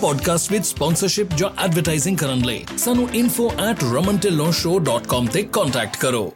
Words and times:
Podcast 0.00 0.52
ਵਿੱਚ 0.52 0.66
sponsorship 0.66 1.34
ਜਾਂ 1.36 1.50
advertising 1.64 2.16
ਕਰਨ 2.18 2.44
ਲਈ 2.44 2.64
ਸਾਨੂੰ 2.78 3.08
info@romantillonshow.com 3.20 5.26
ਤੇ 5.32 5.42
ਕੰਟੈਕਟ 5.52 5.96
ਕਰੋ 5.96 6.32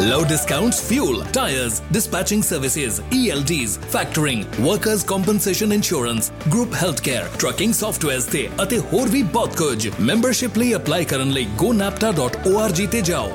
Low 0.00 0.24
discounts 0.24 0.78
fuel, 0.90 1.24
tires, 1.32 1.80
dispatching 1.92 2.42
services, 2.42 3.00
ELDs, 3.16 3.72
factoring, 3.94 4.44
workers 4.66 5.02
compensation 5.04 5.72
insurance, 5.76 6.30
group 6.54 6.70
healthcare, 6.82 7.26
trucking 7.42 7.74
softwares 7.80 8.30
ਤੇ 8.32 8.48
ਅਤੇ 8.62 8.78
ਹੋਰ 8.92 9.08
ਵੀ 9.08 9.22
ਬਹੁਤ 9.22 9.56
ਕੁਝ 9.56 9.88
ਮੈਂਬਰਸ਼ਿਪ 10.00 10.58
ਲਈ 10.58 10.74
ਅਪਲਾਈ 10.74 11.04
ਕਰਨ 11.04 11.30
ਲਈ 11.30 11.46
gonapta.org 11.62 12.86
ਤੇ 12.90 13.00
ਜਾਓ 13.00 13.30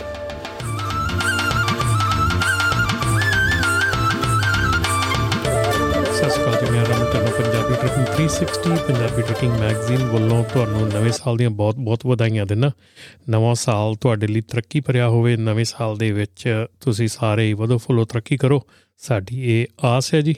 ਅਕਾਲ 7.18 7.28
ਜੀ 7.28 7.40
ਮੈਂ 7.40 7.44
Raman 7.44 7.52
ਟੱਲਾ 7.52 7.68
Punjabi 7.68 7.88
trucking 7.88 8.18
360 8.18 8.88
Punjabi 8.88 9.22
trucking 9.22 9.52
magazine 9.52 10.08
ਵੱਲੋਂ 10.08 10.44
ਤੁਹਾਨੂੰ 10.44 10.88
ਨਵੇਂ 10.88 11.12
ਸਾਲ 11.12 11.38
ਦੀਆਂ 11.38 11.50
ਬਹੁਤ-ਬਹੁਤ 11.50 12.06
ਵਧਾਈਆਂ 12.06 12.46
ਦਿੰਦਾ। 12.46 12.72
ਨਵਾਂ 13.30 13.56
ਸਾਲ 13.56 13.96
ਤੁਹਾਡੇ 13.96 14.28
ਲਈ 14.28 14.42
ਤਰੱਕੀ 14.42 14.80
ਭਰਿਆ 14.80 15.10
ਹੋਵੇ, 15.10 15.38
ਨਵੇਂ 15.38 15.66
ਸਾਲ 15.66 15.98
ਦੇ 15.98 16.12
ਵਿੱਚ 16.12 16.66
ਤੁਸੀਂ 16.80 17.08
ਸਾਰੇ 17.08 17.54
ਵਧੋ 17.54 17.78
ਫੁੱਲੋ 17.78 18.06
ਤਰੱਕੀ 18.06 18.38
ਕਰੋ। 18.38 18.62
ਸਾਡੀ 18.98 19.42
ਇਹ 19.42 19.66
ਆਸ 19.84 20.14
ਹੈ 20.14 20.22
ਜੀ 20.22 20.36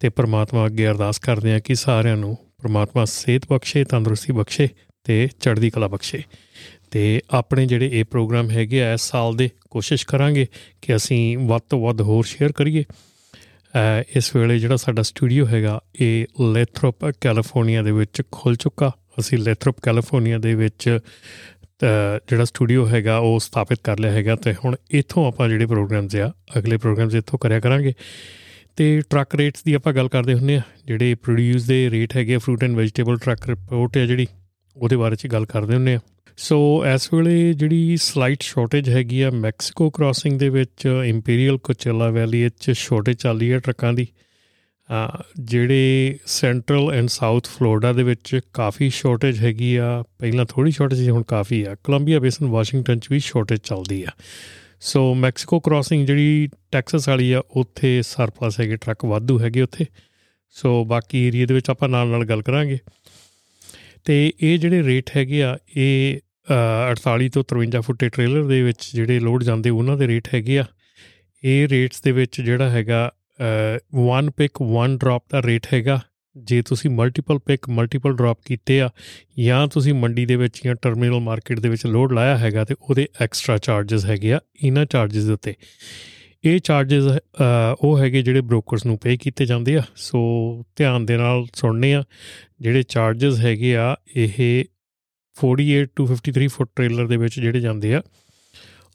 ਤੇ 0.00 0.08
ਪ੍ਰਮਾਤਮਾ 0.08 0.66
ਅੱਗੇ 0.66 0.88
ਅਰਦਾਸ 0.88 1.18
ਕਰਦੇ 1.18 1.52
ਹਾਂ 1.52 1.60
ਕਿ 1.60 1.74
ਸਾਰਿਆਂ 1.74 2.16
ਨੂੰ 2.16 2.36
ਪ੍ਰਮਾਤਮਾ 2.58 3.04
ਸਿਹਤ 3.04 3.42
ਬਖਸ਼ੇ, 3.52 3.84
ਤੰਦਰੁਸਤੀ 3.84 4.32
ਬਖਸ਼ੇ 4.32 4.68
ਤੇ 5.04 5.28
ਚੜ੍ਹਦੀ 5.40 5.70
ਕਲਾ 5.70 5.88
ਬਖਸ਼ੇ। 5.88 6.22
ਤੇ 6.90 7.20
ਆਪਣੇ 7.30 7.66
ਜਿਹੜੇ 7.66 7.90
ਇਹ 7.92 8.04
ਪ੍ਰੋਗਰਾਮ 8.04 8.50
ਹੈਗੇ 8.50 8.82
ਆ 8.82 8.92
ਇਸ 8.92 9.00
ਸਾਲ 9.00 9.36
ਦੇ, 9.36 9.50
ਕੋਸ਼ਿਸ਼ 9.70 10.06
ਕਰਾਂਗੇ 10.06 10.46
ਕਿ 10.82 10.96
ਅਸੀਂ 10.96 11.38
ਵੱਧ 11.38 11.62
ਤੋਂ 11.70 11.80
ਵੱਧ 11.80 12.00
ਹੋਰ 12.00 12.24
ਸ਼ੇਅਰ 12.24 12.52
ਕਰੀਏ। 12.52 12.84
ਇਸ 14.16 14.34
ਵੇਲੇ 14.36 14.58
ਜਿਹੜਾ 14.58 14.76
ਸਾਡਾ 14.76 15.02
ਸਟੂਡੀਓ 15.02 15.46
ਹੈਗਾ, 15.46 15.80
ਇਹ 16.00 16.26
ਲੈਥਰੋਪ 16.54 17.04
ਕੈਲੀਫੋਰਨੀਆ 17.20 17.82
ਦੇ 17.82 17.92
ਵਿੱਚ 17.92 18.22
ਖੁੱਲ 18.32 18.56
ਚੁੱਕਾ। 18.56 18.90
ਅਸੀਂ 19.20 19.38
ਲੈਥਰੋਪ 19.38 19.80
ਕੈਲੀਫੋਰਨੀਆ 19.82 20.38
ਦੇ 20.38 20.54
ਵਿੱਚ 20.54 20.98
ਜਿਹੜਾ 22.28 22.44
ਸਟੂਡੀਓ 22.44 22.86
ਹੈਗਾ, 22.88 23.16
ਉਹ 23.18 23.38
ਸਥਾਪਿਤ 23.40 23.78
ਕਰ 23.84 23.98
ਲਿਆ 23.98 24.10
ਹੈਗਾ। 24.12 24.36
ਤੇ 24.36 24.54
ਹੁਣ 24.64 24.76
ਇੱਥੋਂ 24.90 25.26
ਆਪਾਂ 25.28 25.48
ਜਿਹੜੇ 25.48 25.66
ਪ੍ਰੋਗਰਾਮਸ 25.66 26.16
ਆ, 26.16 26.30
ਅਗਲੇ 26.58 26.76
ਪ੍ਰੋਗਰਾਮਸ 26.76 27.14
ਇੱਥੋਂ 27.14 27.38
ਕਰਿਆ 27.38 27.60
ਕਰਾਂਗੇ। 27.60 27.92
ਤੇ 28.76 29.00
ਟਰੱਕ 29.10 29.34
ਰੇਟਸ 29.34 29.62
ਦੀ 29.64 29.74
ਆਪਾਂ 29.74 29.92
ਗੱਲ 29.92 30.08
ਕਰਦੇ 30.08 30.34
ਹੁੰਨੇ 30.34 30.56
ਆ, 30.56 30.62
ਜਿਹੜੇ 30.86 31.14
ਪ੍ਰੋਡਿਊਸ 31.14 31.66
ਦੇ 31.66 31.88
ਰੇਟ 31.90 32.16
ਹੈਗੇ 32.16 32.38
fruit 32.38 32.64
and 32.64 32.76
vegetable 32.76 33.18
truck 33.18 33.48
report 33.48 33.96
ਹੈ 33.96 34.06
ਜਿਹੜੀ, 34.06 34.26
ਉਹਦੇ 34.76 34.96
ਬਾਰੇ 34.96 35.16
ਚ 35.16 35.26
ਗੱਲ 35.26 35.46
ਕਰਦੇ 35.46 35.74
ਹੁੰਨੇ 35.74 35.94
ਆ। 35.94 36.00
ਸੋ 36.36 36.84
ਇਸ 36.94 37.12
ਵੇਲੇ 37.14 37.52
ਜਿਹੜੀ 37.52 37.96
ਸਲਾਈਟ 37.96 38.42
ਸ਼ਾਰਟੇਜ 38.42 38.88
ਹੈਗੀ 38.88 39.20
ਆ 39.22 39.30
ਮੈਕਸੀਕੋ 39.30 39.90
ਕ੍ਰਾਸਿੰਗ 39.90 40.38
ਦੇ 40.38 40.48
ਵਿੱਚ 40.48 40.86
ਇੰਪੀਰੀਅਲ 41.04 41.58
ਕੋਚੇਲਾ 41.58 42.10
ਵੈਲੀ 42.10 42.42
ਵਿੱਚ 42.44 42.72
ਛੋਟੇ 42.72 43.14
ਚੱਲੀ 43.14 43.52
ਹੈ 43.52 43.58
ਟਰੱਕਾਂ 43.58 43.92
ਦੀ। 43.92 44.06
ਜਿਹੜੇ 45.40 46.18
ਸੈਂਟਰਲ 46.26 46.90
ਐਂਡ 46.92 47.08
ਸਾਊਥ 47.08 47.46
ਫਲੋਰੀਡਾ 47.46 47.92
ਦੇ 47.92 48.02
ਵਿੱਚ 48.02 48.38
ਕਾਫੀ 48.54 48.90
ਸ਼ਾਰਟੇਜ 48.90 49.38
ਹੈਗੀ 49.38 49.76
ਆ। 49.76 50.02
ਪਹਿਲਾਂ 50.18 50.44
ਥੋੜੀ 50.44 50.70
ਸ਼ਾਰਟੇਜ 50.70 50.98
ਸੀ, 50.98 51.10
ਹੁਣ 51.10 51.22
ਕਾਫੀ 51.22 51.62
ਆ। 51.64 51.74
ਕੋਲੰਬੀਆ 51.84 52.20
ਬੇਸਨ 52.20 52.46
ਵਾਸ਼ਿੰਗਟਨ 52.46 52.98
ਚ 52.98 53.08
ਵੀ 53.10 53.18
ਸ਼ਾਰਟੇਜ 53.18 53.58
ਚੱਲਦੀ 53.58 54.02
ਆ। 54.02 54.10
ਸੋ 54.80 55.14
ਮੈਕਸੀਕੋ 55.14 55.60
ਕ੍ਰਾਸਿੰਗ 55.60 56.06
ਜਿਹੜੀ 56.06 56.48
ਟੈਕਸਸ 56.72 57.08
ਵਾਲੀ 57.08 57.32
ਆ, 57.32 57.42
ਉੱਥੇ 57.50 58.02
ਸਰਪਲਸ 58.02 58.60
ਹੈਗੇ, 58.60 58.76
ਟਰੱਕ 58.76 59.04
ਵਾਧੂ 59.04 59.40
ਹੈਗੇ 59.40 59.62
ਉੱਥੇ। 59.62 59.86
ਸੋ 60.50 60.84
ਬਾਕੀ 60.84 61.18
ਏਰੀਆ 61.26 61.46
ਦੇ 61.46 61.54
ਵਿੱਚ 61.54 61.70
ਆਪਾਂ 61.70 61.88
ਨਾਲ 61.88 62.08
ਨਾਲ 62.08 62.24
ਗੱਲ 62.24 62.42
ਕਰਾਂਗੇ। 62.42 62.78
ਤੇ 64.04 64.32
ਇਹ 64.40 64.58
ਜਿਹੜੇ 64.58 64.82
ਰੇਟ 64.82 65.10
ਹੈਗੇ 65.16 65.42
ਆ, 65.42 65.56
ਇਹ 65.76 66.18
48 66.90 67.28
ਤੋਂ 67.28 67.42
53 67.44 67.80
ਫੁੱਟੇ 67.80 68.08
ਟ੍ਰੇਲਰ 68.08 68.44
ਦੇ 68.44 68.62
ਵਿੱਚ 68.62 68.90
ਜਿਹੜੇ 68.94 69.18
ਲੋਡ 69.20 69.42
ਜਾਂਦੇ 69.44 69.70
ਉਹਨਾਂ 69.70 69.96
ਦੇ 69.96 70.06
ਰੇਟ 70.08 70.28
ਹੈਗੇ 70.34 70.58
ਆ। 70.58 70.64
ਇਹ 71.42 71.66
ਰੇਟਸ 71.68 72.00
ਦੇ 72.02 72.12
ਵਿੱਚ 72.12 72.40
ਜਿਹੜਾ 72.40 72.68
ਹੈਗਾ 72.70 73.10
ਵਨ 73.96 74.30
ਪਿਕ 74.30 74.62
ਵਨ 74.62 74.96
ਡ੍ਰੌਪ 74.98 75.24
ਦਾ 75.30 75.42
ਰੇਟ 75.42 75.66
ਹੈਗਾ। 75.74 76.00
ਜੇ 76.36 76.60
ਤੁਸੀਂ 76.62 76.90
ਮਲਟੀਪਲ 76.90 77.38
ਪਿਕ 77.38 77.68
ਮਲਟੀਪਲ 77.68 78.12
ਡ੍ਰੌਪ 78.16 78.38
ਕੀਤੇ 78.46 78.80
ਆ, 78.80 78.88
ਜਾਂ 79.38 79.66
ਤੁਸੀਂ 79.68 79.94
ਮੰਡੀ 79.94 80.26
ਦੇ 80.26 80.36
ਵਿੱਚ 80.36 80.60
ਜਾਂ 80.64 80.74
ਟਰਮੀਨਲ 80.74 81.20
ਮਾਰਕੀਟ 81.20 81.60
ਦੇ 81.60 81.68
ਵਿੱਚ 81.68 81.86
ਲੋਡ 81.86 82.12
ਲਾਇਆ 82.12 82.36
ਹੈਗਾ 82.38 82.64
ਤੇ 82.64 82.74
ਉਹਦੇ 82.80 83.06
ਐਕਸਟਰਾ 83.22 83.56
ਚਾਰजेस 83.58 84.06
ਹੈਗੇ 84.06 84.32
ਆ, 84.32 84.40
ਇਹਨਾਂ 84.62 84.84
ਚਾਰजेस 84.86 85.26
ਦੇ 85.26 85.32
ਉੱਤੇ। 85.32 85.54
ਇਹ 86.44 86.58
ਚਾਰजेस 86.58 87.18
ਉਹ 87.80 87.98
ਹੈਗੇ 87.98 88.22
ਜਿਹੜੇ 88.22 88.40
ਬ੍ਰੋਕਰਸ 88.40 88.86
ਨੂੰ 88.86 88.96
ਪੇ 88.98 89.16
ਕੀਤੇ 89.16 89.46
ਜਾਂਦੇ 89.46 89.76
ਆ। 89.76 89.82
ਸੋ 89.96 90.20
ਧਿਆਨ 90.76 91.06
ਦੇ 91.06 91.16
ਨਾਲ 91.16 91.44
ਸੁਣਨੇ 91.54 91.92
ਆ, 91.94 92.02
ਜਿਹੜੇ 92.60 92.82
ਚਾਰजेस 92.82 93.38
ਹੈਗੇ 93.38 93.74
ਆ, 93.76 93.96
ਇਹ 94.16 94.64
48 95.36 95.84
ਟੂ 95.96 96.06
53 96.06 96.46
ਫੁੱਟ 96.48 96.70
ਟ੍ਰੇਲਰ 96.76 97.06
ਦੇ 97.06 97.16
ਵਿੱਚ 97.16 97.38
ਜਿਹੜੇ 97.40 97.60
ਜਾਂਦੇ 97.60 97.94
ਆ। 97.94 98.02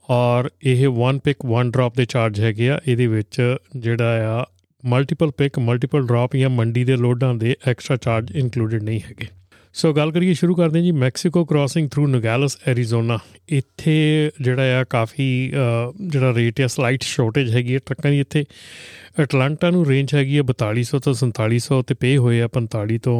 ਔਰ 0.09 0.49
ਇਹ 0.63 0.87
1 0.87 1.19
ਪਿਕ 1.23 1.45
1 1.51 1.71
ਡ੍ਰੌਪ 1.71 1.95
ਦੇ 1.97 2.05
ਚਾਰਜ 2.05 2.41
ਹੈਗੇ 2.41 2.69
ਆ। 2.69 2.79
ਇਹਦੇ 2.87 3.07
ਵਿੱਚ 3.07 3.55
ਜਿਹੜਾ 3.77 4.39
ਆ 4.39 4.45
ਮਲਟੀਪਲ 4.83 5.31
ਪਿਕ 5.31 5.59
ਮਲਟੀਪਲ 5.59 6.05
ਡ੍ਰੌਪ 6.07 6.35
ਜਾਂ 6.35 6.49
ਮੰਡੀ 6.49 6.83
ਦੇ 6.83 6.95
ਲੋਡਾਂ 6.97 7.33
ਦੇ 7.35 7.55
ਐਕਸਟਰਾ 7.67 7.97
ਚਾਰਜ 7.97 8.31
ਇਨਕਲੂਡਡ 8.35 8.83
ਨਹੀਂ 8.83 8.99
ਹੈਗੇ। 8.99 9.27
ਸੋ 9.77 9.91
ਗੱਲ 9.93 10.11
ਕਰੀਏ, 10.11 10.33
ਸ਼ੁਰੂ 10.33 10.53
ਕਰਦੇ 10.55 10.79
ਹਾਂ 10.79 10.83
ji 10.83 10.91
Mexico 10.91 11.43
crossing 11.45 11.89
through 11.89 12.05
Nogales, 12.07 12.57
Arizona. 12.67 13.17
ਇੱਥੇ 13.49 13.95
ਜਿਹੜਾ 14.41 14.79
ਆ, 14.79 14.83
ਕਾਫੀ 14.83 15.25
ਜਿਹੜਾ 16.01 16.33
ਰੇਟ 16.35 16.59
ਹੈ 16.61 16.67
ਸਲਾਈਟ 16.67 17.03
ਸ਼ਾਰਟੇਜ 17.03 17.49
ਹੈਗੀ 17.55 17.73
ਹੈ 17.73 17.79
ਟਰੱਕਾਂ 17.85 18.11
ਦੀ 18.11 18.19
ਇੱਥੇ। 18.19 18.43
ਐਟਲਾਂਟਾ 19.19 19.69
ਨੂੰ 19.71 19.85
ਰੇਂਜ 19.87 20.13
ਹੈਗੀ 20.15 20.37
ਹੈ 20.37 20.43
4200 20.43 20.99
ਤੋਂ 20.99 21.13
4700 21.13 21.81
ਤੇ 21.87 21.95
ਪੇ 21.95 22.15
ਹੋਏ 22.17 22.39
ਆ 22.41 22.47
45 22.53 22.99
ਤੋਂ 23.03 23.17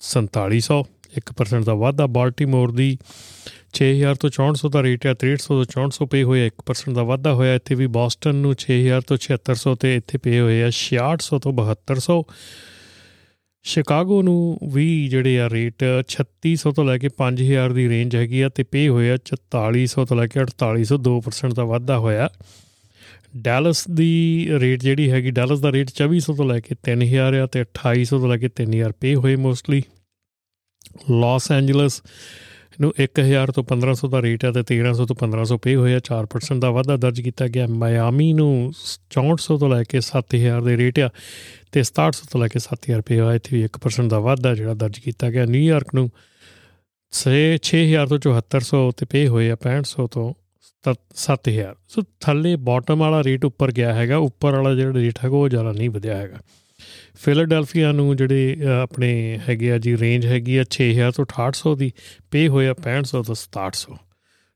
4700 0.00 0.78
1% 1.18 1.64
ਦਾ 1.64 1.74
ਵਾਧਾ। 1.74 2.06
ਬਾਲਟੀਮੋਰ 2.18 2.72
ਦੀ 2.72 2.88
6000 3.74 4.22
ਤੋਂ 4.22 4.30
6400 4.38 4.72
ਦਾ 4.76 4.82
ਰੇਟ 4.82 5.06
ਹੈ 5.06 5.16
6300 5.24 5.58
ਤੋਂ 5.58 5.68
6400 5.74 6.10
ਪੇ 6.14 6.22
ਹੋਇਆ 6.22 6.46
1% 6.52 6.94
ਦਾ 6.94 7.08
ਵਾਧਾ 7.10 7.34
ਹੋਇਆ। 7.34 7.54
ਇੱਥੇ 7.54 7.80
ਵੀ 7.82 7.90
ਬੋਸਟਨ 7.98 8.42
ਨੂੰ 8.46 8.54
6000 8.60 9.10
ਤੋਂ 9.10 9.20
7600 9.28 9.76
ਤੇ 9.80 9.94
ਇੱਥੇ 9.96 10.24
ਪੇ 10.28 10.38
ਹੋਏ 10.38 10.62
ਆ 10.62 10.72
6600 10.80 11.44
ਤੋਂ 11.46 11.58
7200 11.60 12.22
ਸ਼ਿਕਾਗੋ 13.66 14.22
ਨੂੰ 14.22 14.58
ਵੀ 14.72 15.08
ਜਿਹੜੇ 15.08 15.40
ਆ 15.40 15.50
ਰੇਟ 15.50 15.84
3600 16.08 16.72
ਤੋਂ 16.72 16.84
ਲੈ 16.84 16.98
ਕੇ 16.98 17.08
5000 17.20 17.72
ਦੀ 17.74 17.88
ਰੇਂਜ 17.88 18.16
ਹੈਗੀ 18.16 18.40
ਆ 18.40 18.48
ਤੇ 18.48 18.62
ਪੇ 18.62 18.88
ਹੋਇਆ 18.88 19.16
4400 19.16 20.04
ਤੋਂ 20.04 20.16
ਲੈ 20.16 20.26
ਕੇ 20.26 20.40
4800 20.40 20.98
2% 21.08 21.54
ਦਾ 21.54 21.64
ਵਾਧਾ 21.64 21.98
ਹੋਇਆ। 21.98 22.28
ਡੈਲਸ 23.36 23.88
ਦੀ 23.88 24.48
ਰੇਟ 24.58 24.82
ਜਿਹੜੀ 24.82 25.10
ਹੈਗੀ, 25.10 25.30
ਡੈਲਸ 25.30 25.60
ਦਾ 25.60 25.72
ਰੇਟ 25.72 25.90
2400 25.90 26.34
ਤੋਂ 26.36 26.44
ਲੈ 26.44 26.60
ਕੇ 26.60 26.74
3000 26.74 27.34
ਆ 27.34 27.46
ਤੇ 27.46 27.60
2800 27.62 28.18
ਤੋਂ 28.18 28.28
ਲੈ 28.28 28.36
ਕੇ 28.36 28.48
3000 28.48 28.92
ਪੇ 29.00 29.14
ਹੋਏ 29.14 29.36
ਮੋਸਟਲੀ 29.36 29.82
ਲਾਸ 31.10 31.52
ਐਂਜਲਸ 31.52 32.02
ਨੂੰ 32.80 32.92
1000 32.98 33.52
ਤੋਂ 33.52 33.62
1500 33.64 34.08
ਦਾ 34.10 34.20
ਰੇਟ 34.22 34.44
ਹੈ 34.44 34.50
ਤੇ 34.52 34.62
1300 34.62 35.06
ਤੋਂ 35.06 35.16
1500 35.16 35.58
ਪੇ 35.62 35.74
ਹੋਇਆ। 35.74 35.98
4% 36.08 36.60
ਦਾ 36.60 36.70
ਵਾਧਾ 36.70 36.96
ਦਰਜ 36.96 37.20
ਕੀਤਾ 37.20 37.48
ਗਿਆ। 37.48 37.66
ਮਾਇਆਮੀ 37.82 38.32
ਨੂੰ 38.32 38.50
6400 39.10 39.58
ਤੋਂ 39.58 39.68
ਲੈ 39.70 39.82
ਕੇ 39.82 40.00
7000 40.08 40.64
ਦੇ 40.64 40.76
ਰੇਟ 40.76 41.00
ਆ 41.00 41.10
ਤੇ 41.72 41.84
6700 41.90 42.30
ਤੋਂ 42.30 42.40
ਲੈ 42.40 42.48
ਕੇ 42.48 42.64
7000 42.64 43.02
ਪੇ 43.06 43.20
ਹੋਇਆ। 43.20 43.34
ਇੱਥੇ 43.34 43.56
ਵੀ 43.56 43.62
1% 43.64 44.10
ਦਾ 44.10 44.18
ਵਾਧਾ 44.20 44.54
ਜਿਹੜਾ 44.54 44.74
ਦਰਜ 44.74 44.98
ਕੀਤਾ 44.98 45.30
ਗਿਆ। 45.30 45.44
ਨਿਊਯਾਰਕ 45.54 45.94
ਨੂੰ 45.94 46.08
6000 47.12 48.08
ਤੋਂ 48.08 48.18
7400 48.26 48.82
ਤੇ 48.96 49.06
ਪੇ 49.06 49.26
ਹੋਏ 49.28 49.50
ਆ 49.50 49.56
6500 49.62 50.08
ਤੋਂ 50.16 50.26
7000 51.20 51.74
ਸੋ 51.88 52.02
ਥੱਲੇ 52.20 52.54
ਬਾਟਮ 52.66 52.98
ਵਾਲਾ 52.98 53.22
ਰੇਟ 53.24 53.44
ਉੱਪਰ 53.44 53.72
ਗਿਆ 53.72 53.94
ਹੈਗਾ। 53.94 54.16
ਉੱਪਰ 54.24 54.56
ਵਾਲਾ 54.56 54.74
ਜਿਹੜਾ 54.74 54.92
ਰੇਟ 54.94 55.18
ਹੈਗਾ 55.24 55.36
ਉਹ 55.36 55.48
ਜ਼ਿਆਦਾ 55.48 55.72
ਨਹੀਂ 55.72 55.90
ਵਧਿਆ 55.90 56.16
ਹੈਗਾ। 56.16 56.38
ਫਿਲਾਡੈਲਫੀਆ 57.24 57.92
ਨੂੰ 57.92 58.16
ਜਿਹੜੇ 58.16 58.56
ਆਪਣੇ 58.82 59.38
ਹੈਗੇ 59.48 59.72
ਆ 59.72 59.78
ਜੀ 59.78 59.96
ਰੇਂਜ 59.96 60.26
ਹੈਗੀ 60.26 60.56
ਆ 60.56 60.64
6000 60.72 61.12
ਤੋਂ 61.16 61.24
6800 61.32 61.74
ਦੀ 61.78 61.92
ਪੇ 62.30 62.46
ਹੋਇਆ 62.48 62.74
6500 62.82 63.22
ਤੋਂ 63.28 63.36
6700 63.44 63.96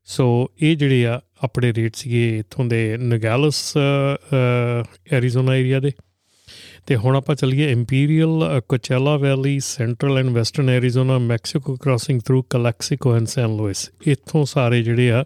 ਸੋ। 0.05 0.27
ਇਹ 0.61 0.75
ਜਿਹੜੇ 0.77 1.05
ਆ, 1.05 1.19
ਆਪਣੇ 1.43 1.73
ਰੇਟ 1.73 1.95
ਸੀਗੇ 1.95 2.23
ਇਥੋਂ 2.37 2.65
ਦੇ 2.65 2.81
ਨਗਾਲਸ 2.97 3.59
ਐਰੀਜ਼ੋਨਾ 5.13 5.55
ਏਰੀਆ 5.55 5.79
ਦੇ। 5.79 5.91
ਤੇ 6.87 6.95
ਹੁਣ 6.95 7.15
ਆਪਾਂ 7.15 7.35
ਚੱਲੀਏ 7.35 7.71
Imperial 7.71 8.61
Coachella 8.69 9.17
valley 9.17 9.59
central 9.59 10.17
and 10.17 10.29
western 10.29 10.69
Arizona 10.69 11.17
Mexico 11.17 11.75
crossing 11.75 12.21
through 12.21 12.41
Calexico 12.49 13.15
and 13.15 13.27
San 13.27 13.55
Luis 13.57 13.89
ਇਥੋਂ 14.07 14.45
ਸਾਰੇ 14.45 14.81
ਜਿਹੜੇ 14.83 15.11
ਆ 15.11 15.23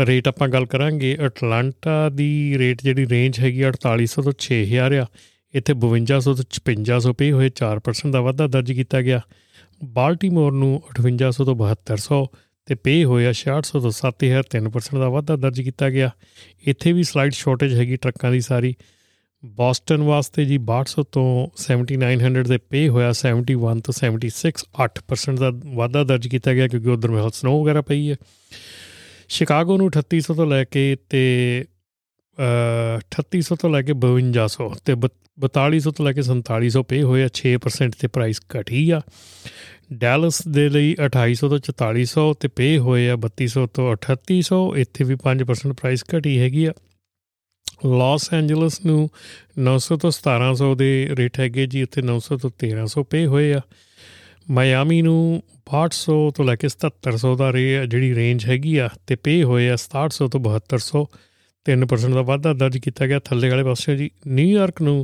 ਰੇਟ 0.00 0.28
ਆਪਾਂ 0.28 0.48
ਗੱਲ 0.48 0.66
ਕਰਾਂਗੇ 0.66 1.16
ਅਟਲਾਂਟਾ 1.26 2.08
ਦੀ 2.08 2.58
ਰੇਟ 2.58 2.82
ਜਿਹੜੀ 2.82 3.06
ਰੇਂਜ 3.08 3.38
ਹੈਗੀ 3.40 3.64
4800 3.66 4.22
ਤੋਂ 4.22 4.32
6000 4.40 4.98
ਆ। 5.02 5.06
ਇੱਥੇ 5.54 5.74
5200 5.74 6.34
ਤੋਂ 6.34 6.44
5600 6.60 7.12
ਪੇ 7.12 7.32
ਹੋਏ 7.32 7.50
4% 7.50 8.10
ਦਾ 8.10 8.20
ਵਾਧਾ 8.20 8.46
ਦਰਜ 8.46 8.72
ਕੀਤਾ 8.72 9.02
ਗਿਆ। 9.02 9.20
ਬਾਲਟੀਮੋਰ 9.84 10.52
ਨੂੰ 10.52 10.82
5800 10.98 11.44
ਤੋਂ 11.44 11.54
7200 11.54 12.26
ਤੇ 12.66 12.74
ਪੇ 12.74 13.04
ਹੋਇਆ 13.04 13.32
6600 13.32 13.80
ਤੋਂ 13.80 13.90
7000 13.90 14.42
3% 14.50 14.98
ਦਾ 14.98 15.08
ਵਾਧਾ 15.08 15.36
ਦਰਜ 15.36 15.60
ਕੀਤਾ 15.60 15.90
ਗਿਆ। 15.90 16.10
ਇੱਥੇ 16.66 16.92
ਵੀ 16.92 17.02
ਸਲਾਈਡ 17.02 17.32
ਸ਼ਾਰਟੇਜ 17.32 17.74
ਹੈਗੀ 17.74 17.96
ਟਰੱਕਾਂ 17.96 18.32
ਦੀ 18.32 18.40
ਸਾਰੀ। 18.40 18.74
ਬੋਸਟਨ 19.44 20.02
ਵਾਸਤੇ 20.02 20.44
ਜੀ 20.44 20.58
6200 20.58 21.02
ਤੋਂ 21.12 21.48
7900 21.56 22.46
ਦੇ 22.48 22.58
ਪੇ 22.58 22.88
ਹੋਇਆ 22.88 23.12
71 23.12 23.80
ਤੋਂ 23.80 23.94
76 23.94 24.64
8% 24.84 25.36
ਦਾ 25.36 25.50
ਵਾਧਾ 25.64 26.04
ਦਰਜ 26.04 26.28
ਕੀਤਾ 26.28 26.54
ਗਿਆ 26.54 26.68
ਕਿਉਂਕਿ 26.68 26.88
ਉਧਰ 26.88 27.10
ਮਹਿਲ 27.10 27.30
ਸਨੋ 27.30 27.64
ਵਗੈਰਾ 27.64 27.82
ਪਈ 27.82 28.10
ਹੈ। 28.10 28.16
ਸ਼ਿਕਾਗੋ 29.28 29.76
ਨੂੰ 29.76 29.90
3800 29.90 30.34
ਤੋਂ 30.34 30.46
ਲੈ 30.46 30.64
ਕੇ 30.64 30.96
ਤੇ 31.08 31.24
3800 32.38 33.56
ਤੋਂ 33.60 33.70
ਲੈ 33.70 33.82
ਕੇ 33.82 33.94
5200 34.04 34.68
ਤੇ 34.84 34.94
4200 35.38 35.92
ਤੋਂ 35.96 36.04
ਲੈ 36.06 36.12
ਕੇ 36.12 36.22
4700 36.28 36.82
ਪੇ 36.88 37.02
ਹੋਇਆ 37.02 37.28
6% 37.38 37.98
ਤੇ 38.00 38.08
ਪ੍ਰਾਈਸ 38.08 38.40
ਘਟੀ 38.54 38.82
ਆ। 38.90 39.00
ਡੈਲਸ 39.92 40.40
ਦੇ 40.48 40.68
ਲਈ 40.68 40.94
2800 41.06 41.48
ਤੋਂ 41.48 41.58
4400 41.64 42.26
ਤੇ 42.40 42.48
ਪੇ 42.48 42.68
ਹੋਏ 42.78 43.08
ਆ 43.08 43.16
3200 43.24 43.66
ਤੋਂ 43.74 43.86
3800 44.06 44.60
ਇੱਥੇ 44.76 45.04
ਵੀ 45.04 45.16
5% 45.24 45.76
ਪ੍ਰਾਈਸ 45.80 46.04
ਘਟੀ 46.14 46.38
ਹੈਗੀ 46.38 46.64
ਆ। 46.64 46.72
ਲਾਸ 47.98 48.28
ਐਂਜਲਸ 48.34 48.84
ਨੂੰ 48.86 49.00
900 49.62 49.96
ਤੋਂ 49.96 50.10
1700 50.10 50.74
ਦੇ 50.74 50.90
ਰੇਟ 51.18 51.40
ਹੈਗੇ 51.40 51.66
ਜੀ 51.66 51.82
ਉੱਥੇ 51.82 52.02
900 52.02 52.38
ਤੋਂ 52.42 52.50
1300 52.58 53.04
ਪੇ 53.10 53.26
ਹੋਏ 53.26 53.52
ਆ। 53.54 53.60
ਮਾਇਆਮੀ 54.50 55.02
ਨੂੰ 55.02 55.42
800 55.66 56.16
ਤੋਂ 56.30 56.44
ਲੈ 56.44 56.56
ਕੇ 56.56 56.68
7700 56.68 57.34
ਦਾ 57.36 57.52
ਰੇ, 57.52 57.86
ਜਿਹੜੀ 57.86 58.14
ਰੇਂਜ 58.14 58.44
ਹੈਗੀ 58.46 58.76
ਆ, 58.76 58.88
ਤੇ 59.06 59.16
ਪੇ 59.16 59.42
ਹੋਏ 59.42 59.68
ਆ 59.68 59.76
6700 59.76 60.28
ਤੋਂ 60.28 60.40
7200 60.40 61.04
3% 61.66 62.14
ਦਾ 62.14 62.22
ਵਾਧਾ 62.22 62.52
ਦਰਜ 62.52 62.78
ਕੀਤਾ 62.78 63.06
ਗਿਆ 63.06 63.18
ਥੱਲੇ 63.18 63.48
ਵਾਲੇ 63.48 63.62
ਪਾਸੇ 63.64 63.96
ਜੀ। 63.96 64.10
ਨਿਊਯਾਰਕ 64.26 64.82
ਨੂੰ 64.82 64.96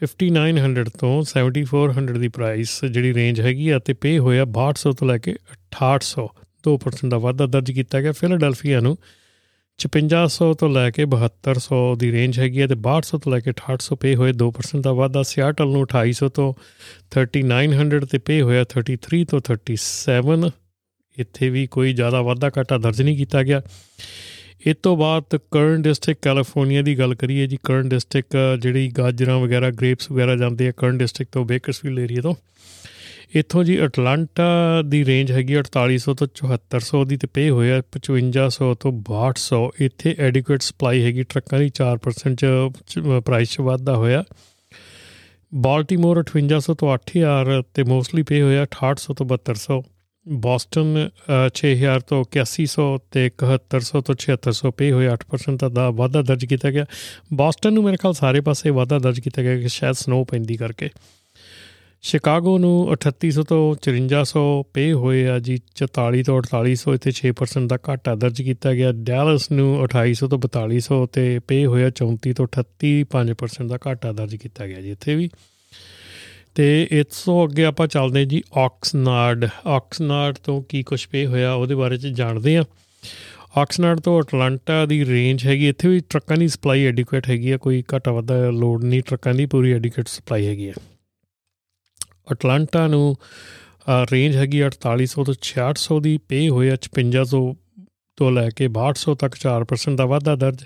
5900 0.00 0.84
ਤੋਂ 0.98 1.12
7400 1.24 2.18
ਦੀ 2.18 2.28
ਪ੍ਰਾਈਸ 2.28 2.84
ਜਿਹੜੀ 2.84 3.14
ਰੇਂਜ 3.14 3.40
ਹੈਗੀ 3.40 3.68
ਆ 3.68 3.78
ਤੇ 3.78 3.92
ਪੇ 3.92 4.18
ਹੋਇਆ 4.18 4.44
6200 4.56 4.92
ਤੋਂ 4.92 5.08
ਲੈ 5.08 5.18
ਕੇ 5.18 5.34
6800 5.76 6.26
2% 6.64 7.08
ਦਾ 7.08 7.18
ਵਾਧਾ 7.18 7.46
ਦਰਜ 7.46 7.72
ਕੀਤਾ 7.72 8.00
ਗਿਆ। 8.00 8.12
ਫਿਲਾਡੈਲਫੀਆ 8.12 8.80
ਨੂੰ 8.80 8.96
5600 9.78 10.46
ਤੋਂ 10.60 10.68
ਲੈ 10.68 10.84
ਕੇ 10.90 11.04
7200 11.10 11.80
ਦੀ 11.98 12.12
ਰੇਂਜ 12.12 12.38
ਹੈਗੀ 12.38 12.60
ਹੈ 12.60 12.66
ਤੇ 12.66 12.78
6200 12.86 13.20
ਤੋਂ 13.24 13.32
ਲੈ 13.32 13.40
ਕੇ 13.40 13.52
6800 13.58 13.98
ਪੇ 14.00 14.14
ਹੋਏ 14.14 14.32
2% 14.42 14.80
ਦਾ 14.80 14.92
ਵਾਧਾ। 14.92 15.22
ਸਿਆਟਲ 15.22 15.76
ਨੂੰ 15.76 15.82
2800 15.92 16.30
ਤੋਂ 16.38 16.48
3900 17.16 18.00
ਤੇ 18.06 18.18
ਪੇ 18.18 18.40
ਹੋਇਆ 18.42 18.64
33 18.72 19.22
ਤੋਂ 19.24 19.40
37 19.50 20.50
ਇੱਥੇ 21.18 21.50
ਵੀ 21.50 21.66
ਕੋਈ 21.66 21.92
ਜ਼ਿਆਦਾ 21.92 22.22
ਵਾਧਾ 22.22 22.50
ਘਾਟਾ 22.58 22.78
ਦਰਜ 22.78 23.02
ਨਹੀਂ 23.02 23.16
ਕੀਤਾ 23.16 23.42
ਗਿਆ। 23.42 23.62
ਇਸ 24.66 24.76
ਤੋਂ 24.82 24.96
ਬਾਅਦ 24.96 25.36
ਕਰਨ 25.50 25.82
ਡਿਸਟ੍ਰਿਕਟ 25.82 26.22
ਕੈਲੀਫੋਰਨੀਆ 26.22 26.82
ਦੀ 26.82 26.98
ਗੱਲ 26.98 27.14
ਕਰੀਏ 27.14 27.46
ਜੀ 27.46 27.58
ਕਰਨ 27.64 27.88
ਡਿਸਟ੍ਰਿਕਟ 27.88 28.60
ਜਿਹੜੀ 28.60 28.88
ਗਾਜਰਾਂ 28.88 29.38
ਵਗੈਰਾ 29.38 29.70
ਗ੍ਰੇਪਸ 29.70 30.10
ਵਗੈਰਾ 30.10 30.36
ਜਾਂਦੇ 30.36 30.68
ਆ 30.68 30.72
ਕਰਨ 30.76 30.98
ਡਿਸਟ੍ਰਿਕਟ 30.98 31.32
ਤੋਂ 31.32 31.44
ਬੇਕਰਸਵਿਲ 31.44 31.98
ਏਰੀਆ 31.98 32.20
ਤੋਂ। 32.20 32.34
ਇੱਥੋਂ 33.34 33.64
ਜੀ 33.64 33.84
ਅਟਲਾਂਟਾ 33.84 34.82
ਦੀ 34.82 35.04
ਰੇਂਜ 35.04 35.32
ਹੈਗੀ 35.32 35.58
4800 35.58 36.14
ਤੋਂ 36.18 36.26
7400 36.26 37.04
ਦੀ 37.04 37.16
ਤੇ 37.16 37.26
ਪੇ 37.26 37.50
ਹੋਇਆ 37.50 37.82
5500 38.02 38.74
ਤੋਂ 38.80 38.92
6200 39.02 39.60
ਇੱਥੇ 39.80 40.16
ਐਡਿਕੁਏਟ 40.18 40.62
ਸਪਲਾਈ 40.62 41.02
ਹੈਗੀ 41.04 41.22
ਟਰੱਕਾਂ 41.22 41.58
ਦੀ 41.58 41.70
4% 41.82 42.34
ਚ 42.86 42.98
ਪ੍ਰਾਈਸ 43.24 43.52
ਚ 43.52 43.60
ਵਾਧਾ 43.60 43.96
ਹੋਇਆ। 43.96 44.24
ਬਾਲਟਿਮੋਰ 45.54 46.24
5800 46.32 46.74
ਤੋਂ 46.78 46.94
8000 46.94 47.62
ਤੇ 47.74 47.82
ਮੋਸਟਲੀ 47.82 48.22
ਪੇ 48.22 48.42
ਹੋਇਆ 48.42 48.66
6800 48.72 49.14
ਤੋਂ 49.16 49.26
7200 49.34 49.97
ਬੋਸਟਨ 50.28 51.08
6000 51.54 52.00
ਤੋਂ 52.08 52.24
8100 52.24 52.86
ਤੇ 53.10 53.28
7100 53.42 54.00
ਤੋਂ 54.00 54.14
7600 54.22 54.72
ਪੇ 54.76 54.90
ਹੋਏ 54.92 55.08
8% 55.08 55.68
ਦਾ 55.70 55.90
ਵਾਧਾ 56.00 56.22
ਦਰਜ 56.22 56.44
ਕੀਤਾ 56.44 56.70
ਗਿਆ। 56.70 56.84
ਬੋਸਟਨ 57.34 57.72
ਨੂੰ 57.72 57.84
ਮੇਰੇ 57.84 57.96
ਖਿਆਲ 57.96 58.14
ਸਾਰੇ 58.14 58.40
ਪਾਸੇ 58.40 58.70
ਵਾਧਾ 58.70 58.98
ਦਰਜ 58.98 59.20
ਕੀਤਾ 59.20 59.42
ਗਿਆ 59.42 59.56
ਕਿ 59.60 59.68
ਸ਼ਾਇਦ 59.68 59.94
ਸਨੋ 59.96 60.24
ਪੈਂਦੀ 60.24 60.56
ਕਰਕੇ। 60.56 60.90
ਸ਼ਿਕਾਗੋ 62.02 62.58
ਨੂੰ 62.58 62.72
3800 62.92 63.42
ਤੋਂ 63.42 63.62
5400 63.82 64.42
ਪੇ 64.74 64.92
ਹੋਏ 64.92 65.24
ਆ 65.28 65.38
ਜੀ 65.38 65.56
44 65.76 66.22
ਤੋਂ 66.22 66.36
4800 66.38 66.94
ਇੱਥੇ 66.94 67.12
6% 67.12 67.66
ਦਾ 67.66 67.78
ਘਾਟਾ 67.88 68.14
ਦਰਜ 68.14 68.42
ਕੀਤਾ 68.42 68.74
ਗਿਆ। 68.74 68.92
ਡੈਲਸ 69.08 69.50
ਨੂੰ 69.50 69.68
2800 69.82 70.28
ਤੋਂ 70.28 70.38
4200 70.38 71.00
ਤੇ 71.12 71.24
ਪੇ 71.48 71.64
ਹੋਇਆ 71.66 71.90
34 72.02 72.32
ਤੋਂ 72.32 72.46
38 72.56 72.92
5% 73.14 73.68
ਦਾ 73.68 73.78
ਘਾਟਾ 73.86 74.12
ਦਰਜ 74.12 74.36
ਕੀਤਾ 74.36 74.66
ਗਿਆ 74.66 74.80
ਜੀ, 74.80 74.90
ਇੱਥੇ 74.90 75.14
ਵੀ। 75.14 75.28
ਤੇ 76.54 76.88
ਇਸ 76.90 77.22
ਤੋਂ 77.24 77.46
ਅੱਗੇ 77.46 77.64
ਆਪਾਂ 77.64 77.86
ਚੱਲਦੇ 77.86 78.24
ਜੀ 78.24 78.42
ਆਕਸਨਾਰਡ 78.56 79.48
ਆਕਸਨਾਰਡ 79.66 80.38
ਤੋਂ 80.38 80.62
ਕੀ 80.62 80.82
ਕੁਝ 80.82 81.06
ਪੇ 81.06 81.26
ਹੋਇਆ 81.26 81.52
ਉਹਦੇ 81.52 81.74
ਬਾਰੇ 81.74 81.96
ਚ 81.96 82.06
ਜਾਣਦੇ 82.06 82.56
ਆ 82.56 82.64
ਆਕਸਨਾਰਡ 83.56 84.00
ਤੋਂ 84.00 84.20
ਅਟਲਾਂਟਾ 84.22 84.86
ਦੀ 84.86 85.04
ਰੇਂਜ 85.06 85.46
ਹੈਗੀ, 85.46 85.68
ਇੱਥੇ 85.68 85.88
ਵੀ 85.88 86.00
ਟਰੱਕਾਂ 86.00 86.36
ਦੀ 86.36 86.48
ਸਪਲਾਈ 86.48 86.84
ਐਡਿਕੁਏਟ 86.84 87.28
ਹੈਗੀ 87.28 87.50
ਆ, 87.50 87.56
ਕੋਈ 87.56 87.82
ਘਟਾ 87.96 88.12
ਵਾਧਾ 88.12 88.50
ਲੋਡ 88.50 88.84
ਨਹੀਂ, 88.84 89.02
ਟਰੱਕਾਂ 89.02 89.34
ਦੀ 89.34 89.46
ਪੂਰੀ 89.46 89.72
ਐਡਿਕੁਏਟ 89.72 90.08
ਸਪਲਾਈ 90.08 90.46
ਹੈਗੀ 90.46 90.68
ਆ। 90.68 90.72
ਅਟਲਾਂਟਾ 92.32 92.86
ਨੂੰ 92.86 93.16
ਰੇਂਜ 94.12 94.36
ਹੈਗੀ 94.36 94.62
4800 94.62 95.24
ਤੋਂ 95.24 95.34
6600 95.42 96.00
ਦੀ, 96.00 96.18
ਪੇ 96.28 96.48
ਹੋਇਆ 96.48 96.76
5600 96.76 97.40
ਤੋਂ 98.16 98.30
ਲੈ 98.32 98.48
ਕੇ 98.50 98.68
6200 98.68 99.14
ਤੱਕ 99.14 99.34
4% 99.36 99.96
ਦਾ 99.96 100.06
ਵਾਧਾ 100.06 100.36
ਦਰਜ। 100.36 100.64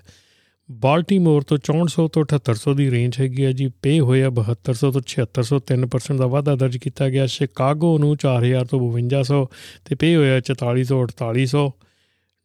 ਬਾਲਟਿਮੋਰ 0.71 1.43
ਤੋਂ 1.43 1.59
6400 1.67 2.09
ਤੋਂ 2.09 2.25
7800 2.25 2.75
ਦੀ 2.75 2.91
ਰੇਂਜ 2.91 3.21
ਹੈਗੀ 3.21 3.45
ਹੈ 3.45 3.53
ਜੀ। 3.53 3.71
ਪੇ 3.83 4.01
ਹੋਇਆ 4.01 4.29
7200 4.29 4.91
ਤੋਂ 4.91 5.03
7600 5.07 5.59
3% 5.71 6.19
ਦਾ 6.19 6.27
ਵਾਧਾ 6.27 6.57
ਦਰਜ 6.57 6.77
ਕੀਤਾ 6.77 7.09
ਗਿਆ। 7.09 7.27
ਸ਼ਿਕਾਗੋ 7.27 7.99
ਨੂੰ 7.99 8.17
4000 8.17 8.69
ਤੋਂ 8.71 8.81
5200 8.81 9.41
ਤੇ 9.85 9.95
ਪੇ 9.95 10.17
ਹੋਇਆ 10.17 10.41
4400 10.41 11.01
4800 11.07 11.65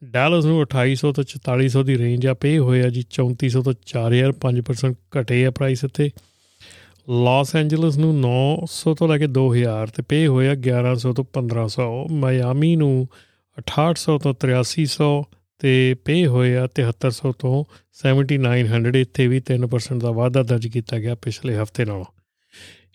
ਡੈਲਸ 0.03 0.45
ਨੂੰ 0.45 0.61
2800 0.61 1.11
ਤੋਂ 1.11 1.23
4400 1.23 1.83
ਦੀ 1.83 1.97
ਰੇਂਜ 1.97 2.27
ਆ। 2.27 2.33
ਪੇ 2.33 2.57
ਹੋਇਆ 2.57 2.89
ਜੀ 2.89 3.05
3400 3.11 3.61
ਤੋਂ 3.61 3.73
4000 3.85 4.33
5% 4.41 4.95
ਘਟੇ 5.19 5.45
ਆ 5.45 5.51
ਪ੍ਰਾਈਸ 5.51 5.83
ਇੱਥੇ 5.83 6.09
ਲਾਸ 7.09 7.55
ਐਂਜਲਸ 7.55 7.97
ਨੂੰ 7.97 8.13
900 8.21 8.93
ਤੋਂ 8.93 9.07
ਲੈ 9.07 9.17
ਕੇ 9.17 9.27
2000 9.27 9.87
ਤੇ 9.95 10.03
ਪੇ 10.03 10.27
ਹੋਇਆ 10.27 10.51
1100 10.51 11.13
ਤੋਂ 11.13 11.25
1500 11.33 11.89
ਮਾਇਆਮੀ 12.11 12.75
ਨੂੰ 12.75 13.07
6800 13.57 14.17
ਤੋਂ 14.17 14.33
8300 14.45 15.36
ਤੇ 15.59 15.93
ਪੇ 16.05 16.25
ਹੋਇਆ 16.27 16.67
7300 16.75 17.31
ਤੋਂ 17.39 17.63
7900 17.93 18.95
ਇੱਥੇ 18.95 19.27
ਵੀ 19.27 19.39
3% 19.41 20.01
ਦਾ 20.01 20.11
ਵਾਧਾ 20.11 20.43
ਦਰਜ 20.43 20.67
ਕੀਤਾ 20.67 20.99
ਗਿਆ 20.99 21.15
ਪਿਛਲੇ 21.15 21.57
ਹਫ਼ਤੇ 21.57 21.85
ਨਾਲੋਂ। 21.85 22.05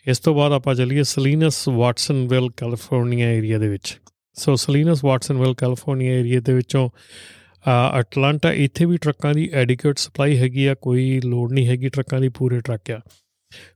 ਇਸ 0.07 0.19
ਤੋਂ 0.19 0.35
ਬਾਅਦ 0.35 0.53
ਆਪਾਂ 0.53 0.75
ਚੱਲੀਏ 0.75 1.03
ਸਲੀਨਸ 1.03 1.67
ਵਾਟਸਨਵਿਲ, 1.69 2.49
ਕੈਲੀਫੋਰਨੀਆ 2.57 3.31
ਏਰੀਆ 3.31 3.59
ਦੇ 3.59 3.69
ਵਿੱਚ। 3.69 3.99
So 4.37 4.55
Salinas 4.57 5.05
Watsonville, 5.05 5.55
California 5.55 6.13
area 6.13 6.41
ਦੇ 6.41 6.53
ਵਿੱਚੋਂ 6.53 6.89
ਅਟਲਾਂਟਾ, 8.01 8.53
ਇੱਥੇ 8.53 8.85
ਵੀ 8.85 8.97
ਟਰੱਕਾਂ 8.97 9.35
ਦੀ 9.35 9.49
ਐਡਿਕੁਏਟ 9.53 9.99
ਸਪਲਾਈ 9.99 10.37
ਹੈਗੀ 10.39 10.67
ਆ, 10.67 10.75
ਕੋਈ 10.75 11.21
ਲੋਡ 11.25 11.53
ਨਹੀਂ 11.53 11.67
ਹੈਗੀ 11.67 11.89
ਟਰੱਕਾਂ 11.89 12.21
ਦੀ, 12.21 12.29
ਪੂਰੇ 12.29 12.61
ਟਰੱਕ 12.61 12.91
ਆ। 12.91 13.01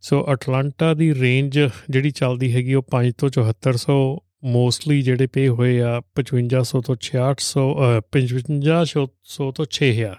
ਸੋ 0.00 0.24
ਅਟਲਾਂਟਾ 0.32 0.94
ਦੀ 0.94 1.14
ਰੇਂਜ 1.14 1.58
ਜਿਹੜੀ 1.90 2.10
ਚੱਲਦੀ 2.10 2.52
ਹੈਗੀ 2.52 2.74
ਉਹ 2.74 2.82
5 2.90 3.12
ਤੋਂ 3.18 3.28
7400 3.30 3.96
ਮੋਸਟਲੀ 4.44 5.02
ਜਿਹੜੇ 5.02 5.26
ਪੇ 5.26 5.48
ਹੋਏ 5.48 5.80
ਆ 5.80 6.00
5500 6.20 6.80
ਤੋਂ 6.86 6.96
6600 7.02 7.66
5500 8.12 9.50
ਤੋਂ 9.52 9.66
6000 9.76 10.18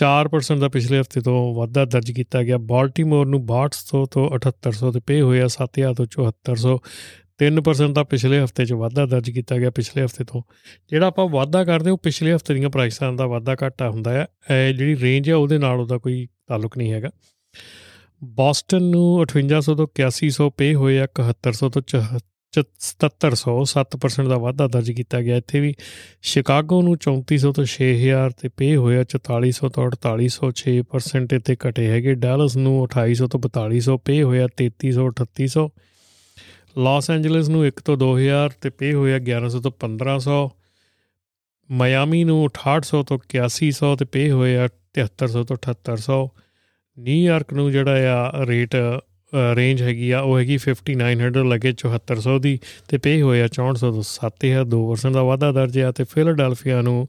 4% 0.00 0.60
ਦਾ 0.60 0.68
ਪਿਛਲੇ 0.68 1.00
ਹਫ਼ਤੇ 1.00 1.20
ਤੋਂ 1.20 1.38
ਵਾਧਾ 1.54 1.84
ਦਰਜ 1.84 2.10
ਕੀਤਾ 2.10 2.42
ਗਿਆ। 2.42 2.58
ਬਾਲਟਿਮੋਰ 2.72 3.26
ਨੂੰ 3.26 3.40
6200 3.46 4.02
ਤੋਂ 4.10 4.26
7800 4.36 4.92
ਤੇ 4.92 5.00
ਪੇ 5.06 5.20
ਹੋਇਆ 5.20 5.48
7000 5.54 5.94
ਤੋਂ 5.94 6.06
7400 6.16 6.76
3% 7.38 7.92
ਦਾ 7.92 8.04
ਪਿਛਲੇ 8.04 8.44
ਹਫ਼ਤੇ 8.44 8.64
'ਚ 8.64 8.72
ਵਾਧਾ 8.72 9.06
ਦਰਜ 9.06 9.30
ਕੀਤਾ 9.30 9.58
ਗਿਆ 9.58 9.70
ਪਿਛਲੇ 9.70 10.04
ਹਫ਼ਤੇ 10.04 10.24
ਤੋਂ। 10.24 10.42
ਜਿਹੜਾ 10.90 11.06
ਆਪਾਂ 11.06 11.28
ਵਾਧਾ 11.28 11.64
ਕਰਦੇ 11.64 11.90
ਉਹ 11.90 11.98
ਪਿਛਲੇ 11.98 12.34
ਹਫ਼ਤੇ 12.34 12.54
ਦੀਆਂ 12.54 12.70
ਪ੍ਰਾਈਸਾਂ 12.70 13.12
ਦਾ 13.12 13.26
ਵਾਧਾ 13.26 13.56
ਘਾਟਾ 13.62 13.90
ਹੁੰਦਾ 13.90 14.12
ਹੈ 14.12 14.26
ਇਹ 14.50 14.74
ਜਿਹੜੀ 14.74 14.96
ਰੇਂਜ 14.96 15.30
ਹੈ 15.30 15.34
ਉਹਦੇ 15.34 15.58
ਨਾਲ 15.58 15.80
ਉਹਦਾ 15.80 15.98
ਕੋਈ 15.98 16.26
ਤਾਲੁਕ 16.46 16.78
ਨਹੀਂ 16.78 16.92
ਹੈਗਾ। 16.92 17.10
ਬੋਸਟਨ 18.24 18.82
ਨੂੰ 18.82 19.20
5800 19.22 19.74
ਤੋਂ 19.74 19.86
8100 19.96 20.50
ਪੇ 20.56 20.74
ਹੋਇਆ 20.74 21.06
7100 21.18 21.68
ਤੋਂ 21.68 21.82
7700 22.52 23.64
7% 23.72 24.28
ਦਾ 24.28 24.38
ਵਾਧਾ 24.38 24.66
ਦਰਜ 24.66 24.90
ਕੀਤਾ 24.90 25.20
ਗਿਆ। 25.22 25.36
ਇੱਥੇ 25.36 25.60
ਵੀ 25.60 25.74
ਸ਼ਿਕਾਗੋ 26.22 26.82
ਨੂੰ 26.82 26.96
3400 27.06 27.52
ਤੋਂ 27.52 27.64
6000 27.64 28.30
ਤੇ 28.40 28.48
ਪੇ 28.48 28.76
ਹੋਇਆ 28.76 29.04
4400 29.14 29.68
ਤੋਂ 29.68 29.84
4800 29.88 30.52
6% 30.60 31.36
ਇੱਥੇ 31.36 31.56
ਘਟੇ 31.68 31.86
ਹੈਗੇ। 31.86 32.14
ਡੈਲਸ 32.14 32.56
ਨੂੰ 32.56 32.74
2800 32.84 33.26
ਤੋਂ 33.26 33.40
4200 33.40 33.98
ਪੇ 34.04 34.22
ਹੋਇਆ 34.22 34.48
3300 34.56 35.10
3800 35.20 35.66
ਲਾਸ 36.78 37.10
ਐਂਜਲਸ 37.10 37.48
ਨੂੰ 37.48 37.66
1 37.66 37.84
ਤੋਂ 37.84 37.96
2000 37.96 38.56
ਤੇ 38.60 38.70
ਪੇ 38.70 38.92
ਹੋਇਆ 38.92 39.18
1100 39.18 39.60
ਤੋਂ 39.60 39.72
1500 39.84 40.40
ਮਾਇਆਮੀ 41.70 42.24
ਨੂੰ 42.24 42.38
6800 42.44 43.02
ਤੋਂ 43.02 43.18
8100 43.18 43.94
ਤੇ 43.98 44.04
ਪੇ 44.04 44.30
ਹੋਇਆ 44.30 44.68
7300 44.98 45.42
ਤੋਂ 45.44 45.56
7800 45.68 46.20
ਨਿਊਯਾਰਕ 46.98 47.52
ਨੂੰ 47.52 47.72
ਜਿਹੜਾ 47.72 47.96
ਆ 48.14 48.46
ਰੇਟ 48.46 48.76
ਰੇਂਜ 49.56 49.82
ਹੈਗੀ 49.82 50.10
ਆ, 50.10 50.20
ਉਹ 50.20 50.38
ਹੈਗੀ 50.38 50.58
5900 50.58 51.44
ਲੱਗੇ 51.44 51.72
7400 51.72 52.38
ਦੀ 52.38 52.58
ਤੇ 52.88 52.98
ਪੇ 52.98 53.22
ਹੋਇਆ 53.22 53.48
6400 53.48 53.90
ਤੋਂ 53.92 54.02
7000 54.02 54.64
2% 54.64 55.12
ਦਾ 55.12 55.22
ਵਾਧਾ 55.22 55.52
ਦਰਜ 55.52 55.78
ਆ 55.78 55.92
ਤੇ 55.92 56.04
ਫਿਲਾਡੈਲਫੀਆ 56.04 56.82
ਨੂੰ 56.82 57.08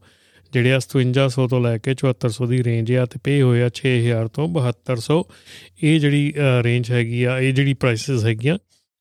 ਜਿਹੜੇ 0.52 0.72
5700 0.76 1.46
ਤੋਂ 1.48 1.60
ਲੈ 1.60 1.78
ਕੇ 1.78 1.94
7400 1.94 2.46
ਦੀ 2.46 2.64
ਰੇਂਜ 2.64 2.92
ਆ 2.92 3.06
ਤੇ 3.06 3.18
ਪੇ 3.24 3.42
ਹੋਇਆ 3.42 3.70
6000 3.76 4.28
ਤੋਂ 4.28 4.48
7200 4.48 5.22
ਇਹ 5.82 6.00
ਜਿਹੜੀ 6.00 6.32
ਰੇਂਜ 6.62 6.90
ਹੈਗੀ 6.90 7.24
ਆ, 7.24 7.38
ਇਹ 7.38 7.52
ਜਿਹੜੀ 7.52 7.74
ਪ੍ਰਾਈਸਸ 7.74 8.24
ਹੈਗੀਆਂ 8.24 8.58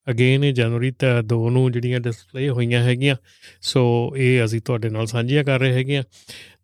ਅਗੇਨ 0.09 0.43
ਇਹ 0.43 0.53
ਜਨਵਰੀ 0.53 0.91
ਤੇ 0.91 1.07
2 1.33 1.39
ਨੂੰ 1.49 1.71
ਜਿਹੜੀਆਂ 1.71 1.99
ਡਿਸਪਲੇ 1.99 2.49
ਹੋਈਆਂ 2.49 2.83
ਹੈਗੀਆਂ। 2.83 3.15
ਸੋ 3.61 4.13
ਇਹ 4.17 4.45
ਅਸੀਂ 4.45 4.61
ਤੁਹਾਡੇ 4.61 4.89
ਨਾਲ 4.89 5.05
ਸਾਂਝੀਆਂ 5.05 5.43
ਕਰ 5.43 5.59
ਰਹੇ 5.59 5.73
ਹੈਗੇ 5.73 5.97
ਆ। 5.97 6.03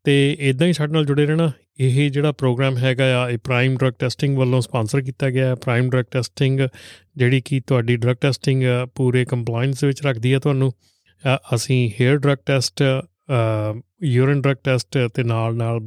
ਤੇ 0.06 0.16
ਇਦਾਂ 0.40 0.68
ਹੀ 0.68 0.74
ਸਾਡੇ 0.74 0.94
ਨਾਲ 0.94 1.06
ਜੁੜੇ 1.06 1.26
ਰਹਿਣਾ। 1.26 1.52
ਇਹ 1.80 2.10
ਜਿਹੜਾ 2.12 2.32
ਪ੍ਰੋਗਰਾਮ 2.32 2.78
ਹੈਗਾ 2.78 3.06
ਆ, 3.18 3.30
ਇਹ 3.30 3.38
ਪ੍ਰਾਈਮ 3.38 3.78
ਡਰਗ 3.78 3.94
ਟੈਸਟਿੰਗ 4.00 4.38
ਵੱਲੋਂ 4.38 4.62
ਸਪਾਂਸਰ 4.62 5.02
ਕੀਤਾ 5.02 5.30
ਗਿਆ 5.30 5.48
ਹੈ। 5.48 5.56
ਪ੍ਰਾਈਮ 5.56 5.90
ਡਰਗ 5.90 6.06
ਟੈਸਟਿੰਗ 6.12 6.60
ਜਿਹੜੀ 7.18 7.42
ਕਿ 7.42 7.60
ਤੁਹਾਡੀ 7.60 7.96
ਡਰਗ 7.96 8.16
ਟੈਸਟਿੰਗ 8.16 8.64
ਪੂਰੇ 8.96 9.26
ਕੰਪਲਾਈਂਸ 9.26 9.84
ਵਿੱਚ 9.84 10.06
ਰੱਖਦੀ 10.06 10.34
ਹੈ 10.34 10.40
ਤੁਹਾਨੂੰ। 10.40 10.72
ਅਸੀਂ 11.56 11.92
hair 12.02 12.18
drug 12.18 12.38
test 12.46 12.84
urine 14.04 14.42
drug 14.42 14.58
test 14.64 14.98
ਤੇ 15.14 15.24
ਨਾਲ 15.24 15.56
ਨਾਲ 15.56 15.80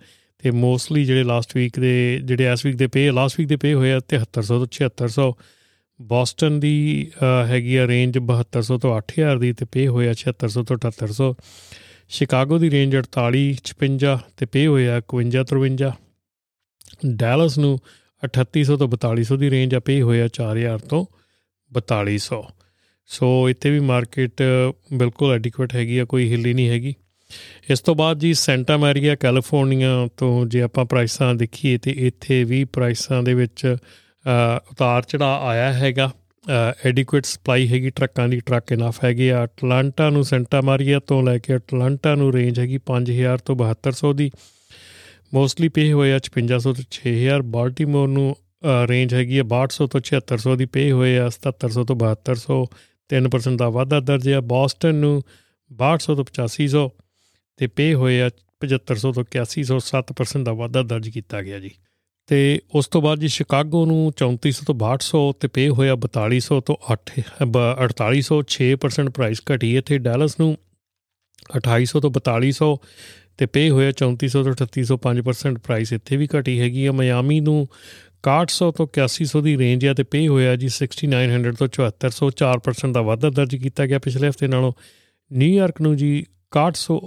ਤੇ 0.43 0.51
ਮੋਸਟਲੀ 0.51 1.03
ਜਿਹੜੇ 1.05 1.23
ਲਾਸਟ 1.23 1.55
ਵੀਕ 1.57 1.79
ਦੇ, 1.79 1.93
ਜਿਹੜੇ 2.23 2.51
ਇਸ 2.53 2.65
ਵੀਕ 2.65 2.75
ਦੇ 2.75 2.87
ਪੇ 2.87 3.09
ਲਾਸਟ 3.11 3.39
ਵੀਕ 3.39 3.49
ਦੇ 3.49 3.55
ਪੇ 3.57 3.73
ਹੋਏ 3.73 3.91
ਆ 3.91 3.99
7300 4.13 4.59
ਤੋਂ 4.63 4.71
7600 4.79 5.27
ਬੋਸਟਨ 5.99 6.59
ਦੀ 6.59 6.73
ਹੈਗੀ 7.47 7.75
ਆ 7.75 7.87
ਰੇਂਜ 7.87 8.17
7200 8.21 8.77
ਤੋਂ 8.77 8.95
8000 8.97 9.39
ਦੀ 9.39 9.51
ਤੇ 9.53 9.65
ਪੇ 9.71 9.87
ਹੋਇਆ 9.87 10.15
7600 10.21 10.63
ਤੋਂ 10.71 10.77
7800 10.79 11.29
ਸ਼ਿਕਾਗੋ 12.15 12.57
ਦੀ 12.57 12.71
ਰੇਂਜ 12.71 12.97
48 12.97 13.45
56 13.69 14.17
ਤੇ 14.37 14.49
ਪੇ 14.55 14.65
ਹੋਇਆ 14.67 14.97
51 15.11 15.45
53 15.53 15.93
ਡੈਲਸ 17.15 17.57
ਨੂੰ 17.57 17.77
3800 18.23 18.77
ਤੋਂ 18.77 18.87
4200 18.87 19.37
ਦੀ 19.37 19.49
ਰੇਂਜ 19.51 19.75
ਆ 19.75 19.79
ਪੇ 19.79 20.01
ਹੋਇਆ 20.01 20.27
4000 20.33 20.79
ਤੋਂ 20.89 21.05
4200 21.71 22.43
ਸੋ। 23.09 23.27
ਇੱਥੇ 23.49 23.69
ਵੀ 23.69 23.79
ਮਾਰਕੀਟ 23.79 24.41
ਬਿਲਕੁਲ 24.93 25.33
ਐਡਿਕੁਏਟ 25.33 25.75
ਹੈਗੀ 25.75 25.97
ਆ, 25.97 26.05
ਕੋਈ 26.05 26.29
ਹਿੱਲੀ 26.31 26.53
ਨਹੀਂ 26.53 26.69
ਹੈਗੀ। 26.69 26.93
ਇਸ 27.69 27.79
ਤੋਂ 27.79 27.95
ਬਾਅਦ 27.95 28.19
ਜੀ 28.19 28.33
ਸੈਂਟਾ 28.33 28.77
ਮੈਰੀਆ 28.77 29.15
ਕੈਲੀਫੋਰਨੀਆ 29.15 30.07
ਤੋਂ 30.17 30.45
ਜੇ 30.45 30.61
ਆਪਾਂ 30.61 30.85
ਪ੍ਰਾਈਸਾਂ 30.85 31.33
ਦੇਖੀਏ 31.35 31.77
ਤੇ 31.77 31.91
ਇੱਥੇ 32.07 32.43
ਵੀ 32.43 32.63
ਪ੍ਰਾਈਸਾਂ 32.63 33.21
ਦੇ 33.23 33.33
ਵਿੱਚ 33.33 33.75
ਉਤਾਰ 34.71 35.03
ਚੜਾ 35.03 35.33
ਆਇਆ 35.47 35.71
ਹੈਗਾ। 35.73 36.11
ਐਡਿਕੁਏਟ 36.85 37.25
ਸਪਲਾਈ 37.25 37.67
ਹੈਗੀ, 37.67 37.89
ਟਰੱਕਾਂ 37.89 38.27
ਦੀ 38.29 38.39
ਟਰੱਕ 38.39 38.71
ਇਨਫ 38.71 39.03
ਹੈਗੇ 39.03 39.31
ਆ। 39.31 39.43
ਅਟਲਾਂਟਾ 39.45 40.09
ਨੂੰ 40.09 40.23
ਸੈਂਟਾ 40.23 40.61
ਮਾਰੀਆ 40.61 40.99
ਤੋਂ 40.99 41.21
ਲੈ 41.23 41.37
ਕੇ 41.37 41.55
ਅਟਲਾਂਟਾ 41.55 42.15
ਨੂੰ 42.15 42.31
ਰੇਂਜ 42.33 42.59
ਹੈਗੀ 42.59 42.77
5000 42.87 43.37
ਤੋਂ 43.45 43.55
7200 43.55 44.13
ਦੀ। 44.13 44.29
ਮੋਸਟਲੀ 45.35 45.67
ਪੇ 45.67 45.85
ਹੋਇਆ 45.91 46.19
5500 46.27 46.73
ਤੋਂ 46.79 46.83
6000 46.97 47.45
ਬਾਲਟਿਮੋਰ 47.53 48.07
ਨੂੰ 48.07 48.27
ਰੇਂਜ 48.89 49.13
ਹੈਗੀ 49.13 49.39
ਹੈ 49.39 49.45
6200 49.53 49.87
ਤੋਂ 49.87 50.01
7600 50.09 50.57
ਦੀ 50.61 50.67
ਪੇ 50.75 50.83
ਹੋਏ 50.91 51.15
ਆ 51.17 51.25
7700 51.37 51.85
ਤੋਂ 51.89 51.97
7200 52.03 52.59
3% 53.09 53.57
ਦਾ 53.57 53.69
ਵਾਧਾ 53.69 53.99
ਦਰਜ 53.99 54.29
ਹੈ 54.29 54.39
ਬੋਸਟਨ 54.51 55.01
ਨੂੰ 55.05 55.15
6200 55.71 56.15
ਤੋਂ 56.19 56.25
8500 56.29 56.85
ਤੇ 57.59 57.67
ਪੇ 57.79 57.87
ਹੋਏ 57.93 58.19
ਆ 58.21 58.29
7500 58.65 59.11
ਤੋਂ 59.17 59.25
8100 59.31 59.81
7% 59.89 60.43
ਦਾ 60.43 60.53
ਵਾਧਾ 60.61 60.83
ਦਰਜ 60.83 61.09
ਕੀਤਾ 61.09 61.41
ਗਿਆ 61.41 61.59
ਜੀ। 61.59 61.71
ਤੇ 62.29 62.39
ਉਸ 62.75 62.87
ਤੋਂ 62.87 63.01
ਬਾਅਦ 63.01 63.19
ਜੀ 63.19 63.27
ਸ਼ਿਕਾਗੋ 63.27 63.85
ਨੂੰ 63.85 63.99
3400 64.21 64.69
ਤੋਂ 64.69 64.75
6200 64.83 65.23
ਤੇ 65.39 65.47
ਪੇ 65.57 65.67
ਹੋਇਆ 65.79 65.97
4200 66.05 66.61
ਤੋਂ 66.69 66.75
8 66.93 67.01
4800 67.47 68.39
6% 68.53 69.11
ਪ੍ਰਾਈਸ 69.17 69.43
ਘਟੀ। 69.51 69.75
ਇੱਥੇ 69.77 69.99
ਡੈਲਸ 70.07 70.39
ਨੂੰ 70.39 70.49
2800 71.59 72.01
ਤੋਂ 72.05 72.11
4200 72.19 72.71
ਤੇ 73.37 73.45
ਪੇ 73.45 73.69
ਹੋਇਆ 73.69 73.91
3400 73.91 74.43
ਤੋਂ 74.43 74.53
3800 74.53 74.97
5% 74.97 75.59
ਪ੍ਰਾਈਸ 75.63 75.93
ਇੱਥੇ 75.93 76.17
ਵੀ 76.17 76.27
ਘਟੀ 76.39 76.59
ਹੈਗੀ 76.59 76.85
ਆ। 76.85 76.91
ਮਿਆਮੀ 76.91 77.39
ਨੂੰ 77.39 77.67
6100 78.23 78.71
ਤੋਂ 78.71 78.87
8100 78.87 79.41
ਦੀ 79.41 79.57
ਰੇਂਜ 79.57 79.85
ਆ 79.85 79.93
ਤੇ 79.93 80.03
ਪੇ 80.03 80.27
ਹੋਇਆ 80.27 80.55
ਜੀ 80.55 80.69
6900 80.69 81.51
ਤੋਂ 81.51 81.67
7400 81.67 82.29
4% 82.43 82.91
ਦਾ 82.91 83.01
ਵਾਧਾ 83.01 83.29
ਦਰਜ 83.29 83.55
ਕੀਤਾ 83.55 83.85
ਗਿਆ 83.85 83.99
ਪਿਛਲੇ 83.99 84.29
ਹਫ਼ਤੇ 84.29 84.47
ਨਾਲੋਂ। 84.47 84.73
ਨਿਊਯਾਰਕ 85.33 85.81
ਨੂੰ 85.81 85.97
ਜੀ 85.97 86.25
6100 86.51 86.99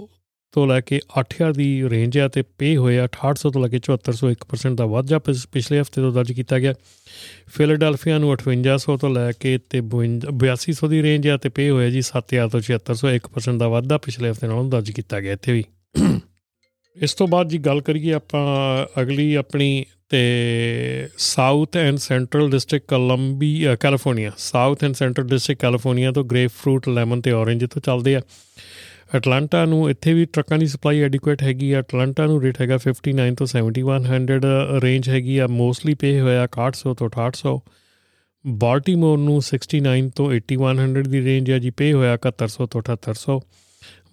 ਤੋਂ 0.51 0.67
ਲੈ 0.67 0.81
ਕੇ 0.81 0.99
8000 1.19 1.53
ਦੀ 1.53 1.89
ਰੇਂਜ 1.89 2.17
ਆ 2.17 2.27
ਤੇ 2.27 2.41
ਪੇ 2.41 2.77
ਹੋਇਆ 2.77 3.07
6800 3.07 3.51
ਤੋਂ 3.51 3.61
ਲੈ 3.61 3.67
ਕੇ 3.67 3.79
7400 3.79 4.31
1% 4.31 4.75
ਦਾ 4.75 4.85
ਵਾਧਾ 4.85 5.19
ਪਿਛਲੇ 5.19 5.81
ਹਫ਼ਤੇ 5.81 6.01
ਤੋਂ 6.01 6.11
ਦਰਜ 6.11 6.31
ਕੀਤਾ 6.31 6.59
ਗਿਆ। 6.59 6.73
ਫਿਲਾਡੈਲਫੀਆ 7.47 8.17
ਨੂੰ 8.17 8.31
5800 8.31 8.97
ਤੋਂ 8.97 9.09
ਲੈ 9.09 9.31
ਕੇ 9.31 9.57
ਤੇ 9.57 9.81
8200 9.81 10.87
ਦੀ 10.87 11.03
ਰੇਂਜ 11.03 11.27
ਆ 11.27 11.37
ਤੇ 11.37 11.49
ਪੇ 11.49 11.69
ਹੋਇਆ 11.69 11.89
ਜੀ 11.89 12.01
7000 12.01 12.49
ਤੋਂ 12.49 12.61
7600 12.61 13.13
1% 13.15 13.57
ਦਾ 13.57 13.67
ਵਾਧਾ 13.67 13.97
ਪਿਛਲੇ 13.97 14.31
ਹਫ਼ਤੇ 14.31 14.47
ਨਾਲੋਂ 14.47 14.69
ਦਰਜ 14.69 14.91
ਕੀਤਾ 14.91 15.21
ਗਿਆ 15.21 15.33
ਇੱਥੇ 15.33 15.53
ਵੀ। 15.53 15.63
ਇਸ 17.01 17.13
ਤੋਂ 17.13 17.27
ਬਾਅਦ 17.27 17.49
ਜੀ 17.49 17.57
ਗੱਲ 17.57 17.81
ਕਰੀਏ 17.81 18.13
ਆਪਾਂ 18.13 18.85
ਅਗਲੀ 19.01 19.35
ਆਪਣੀ 19.35 19.85
ਤੇ 20.09 20.19
south 21.17 21.77
and 21.77 21.97
central 21.97 22.49
district 22.49 22.89
Columbia 22.89 23.75
California 23.75 24.31
south 24.37 24.83
and 24.83 24.93
central 24.93 25.27
district 25.27 25.61
California 25.61 26.11
ਤੋਂ 26.11 26.23
ਗ੍ਰੇਪ 26.23 26.51
ਫਰੂਟ 26.51 26.89
ਲੈਮਨ 26.89 27.21
ਤੇ 27.21 27.31
ਔਰੇਂਜ 27.31 27.65
ਤੋਂ 27.65 27.81
ਚੱਲਦੇ 27.81 28.15
ਆ। 28.15 28.21
ਅਟਲਾਂਟਾ 29.17 29.65
ਨੂੰ 29.65 29.89
ਇੱਥੇ 29.89 30.13
ਵੀ 30.13 30.25
ਟਰੱਕਾਂ 30.25 30.57
ਦੀ 30.57 30.65
ਸਪਲਾਈ 30.65 30.99
ਐਡਿਕੁਏਟ 30.99 31.43
ਹੈਗੀ 31.43 31.71
ਆ। 31.71 31.79
ਅਟਲਾਂਟਾ 31.79 32.25
ਨੂੰ 32.25 32.41
ਰੇਟ 32.41 32.61
ਹੈਗਾ 32.61 32.79
59 32.87 33.33
ਤੋਂ 33.37 33.47
7100 33.47 34.39
ਰੇਂਜ 34.83 35.09
ਹੈਗੀ 35.09 35.37
ਆ 35.37 35.47
ਮੋਸਟਲੀ 35.47 35.93
ਪੇ 35.93 36.21
ਹੋਇਆ 36.21 36.47
6100 36.55 36.93
ਤੋਂ 36.97 37.09
6800 37.09 37.55
ਬਾਲਟਿਮੋਰ 38.47 39.17
ਨੂੰ 39.17 39.41
69 39.49 40.09
ਤੋਂ 40.15 40.33
8100 40.33 41.09
ਦੀ 41.09 41.23
ਰੇਂਜ 41.23 41.51
ਹੈ 41.51 41.59
ਜੀ 41.59 41.69
ਪੇ 41.69 41.93
ਹੋਇਆ 41.93 42.17
7100 42.27 42.69
ਤੋਂ 42.71 42.81
7800 42.81 43.39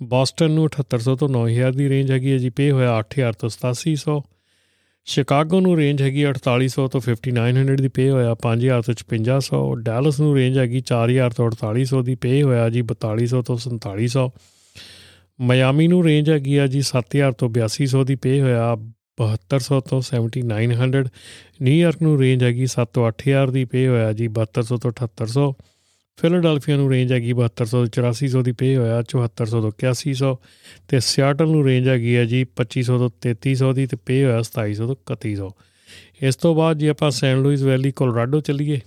ਬੋਸਟਨ 0.02 0.50
ਨੂੰ 0.50 0.64
7800 0.64 1.14
ਤੋਂ 1.16 1.28
9000 1.28 1.76
ਦੀ 1.76 1.88
ਰੇਂਜ 1.88 2.10
ਹੈਗੀ 2.12 2.32
ਹੈ 2.32 2.38
ਜੀ, 2.38 2.50
ਪੇ 2.50 2.70
ਹੋਇਆ 2.70 2.98
8000 2.98 3.32
ਤੋਂ 3.38 3.50
8700 3.50 4.20
ਸ਼ਿਕਾਗੋ 5.06 5.60
ਨੂੰ 5.60 5.76
ਰੇਂਜ 5.76 6.02
ਹੈਗੀ 6.02 6.24
4800 6.26 6.86
ਤੋਂ 6.88 7.00
5900 7.00 7.76
ਦੀ, 7.76 7.88
ਪੇ 7.88 8.10
ਹੋਇਆ 8.10 8.34
5000 8.42 8.82
ਤੋਂ 8.86 8.94
5500 9.02 9.60
ਡੈਲਸ 9.82 10.20
ਨੂੰ 10.20 10.34
ਰੇਂਜ 10.36 10.58
ਹੈਗੀ 10.58 10.82
4000 10.92 11.36
ਤੋਂ 11.36 11.50
4800 11.50 12.02
ਦੀ, 12.02 12.14
ਪੇ 12.14 12.42
ਹੋਇਆ 12.42 12.68
ਜੀ 12.68 12.82
4200 12.92 13.42
ਤੋਂ 13.42 13.58
4700 13.64 14.26
ਮਿਆਮੀ 15.40 15.86
ਨੂੰ 15.88 16.04
ਰੇਂਜ 16.04 16.30
ਹੈਗੀ 16.30 16.56
ਆ 16.56 16.66
ਜੀ 16.66 16.82
7000 16.90 17.32
ਤੋਂ 17.38 17.48
8200 17.50 18.04
ਦੀ, 18.04 18.14
ਪੇ 18.16 18.40
ਹੋਇਆ 18.40 18.76
7200 19.20 19.80
ਤੋਂ 19.80 20.02
7900 20.02 21.04
ਨਿਊਯਾਰਕ 21.62 22.02
ਨੂੰ 22.02 22.18
ਰੇਂਜ 22.20 22.44
ਹੈਗੀ 22.44 22.66
7 22.74 22.92
ਤੋਂ 22.92 23.08
8000 23.08 23.50
ਦੀ, 23.50 23.64
ਪੇ 23.64 23.88
ਹੋਇਆ 23.88 24.12
ਜੀ 24.12 24.28
7200 24.28 24.78
ਤੋਂ 24.78 24.92
7800 24.92 25.48
ਫਿਲਾਡੈਲਫੀਆ 26.18 26.76
ਨੂੰ 26.76 26.90
ਰੇਂਜ 26.90 27.12
ਹੈਗੀ 27.12 27.32
7200 27.32 27.70
ਤੋਂ 27.70 27.86
8400 27.86 28.42
ਦੀ 28.42 28.52
ਪੇ 28.52 28.68
ਹੋਇਆ 28.76 29.00
7400 29.10 29.60
ਤੋਂ 29.62 29.70
8100 29.80 30.30
ਤੇ 30.88 31.00
ਸਿਆਟਲ 31.00 31.48
ਨੂੰ 31.48 31.64
ਰੇਂਜ 31.64 31.88
ਹੈਗੀ 31.88 32.14
ਆ 32.16 32.24
ਜੀ 32.24 32.40
2500 32.60 32.96
ਤੋਂ 33.02 33.08
3300 33.26 33.72
ਦੀ 33.74 33.86
ਤੇ 33.86 33.96
ਪੇ 34.04 34.16
ਹੋਇਆ 34.24 34.38
2700 34.48 34.86
ਤੋਂ 34.86 34.96
3100 35.12 35.50
ਇਸ 36.22 36.36
ਤੋਂ 36.36 36.54
ਬਾਅਦ 36.54 36.78
ਜੇ 36.78 36.88
ਆਪਾਂ 36.88 37.10
ਸੈਨ 37.10 37.42
ਲੂਇਸ 37.42 37.62
ਵੈਲੀ 37.62 37.90
ਕੋਲੋਰਾਡੋ 37.92 38.40
ਚੱਲੀਏ 38.40 38.80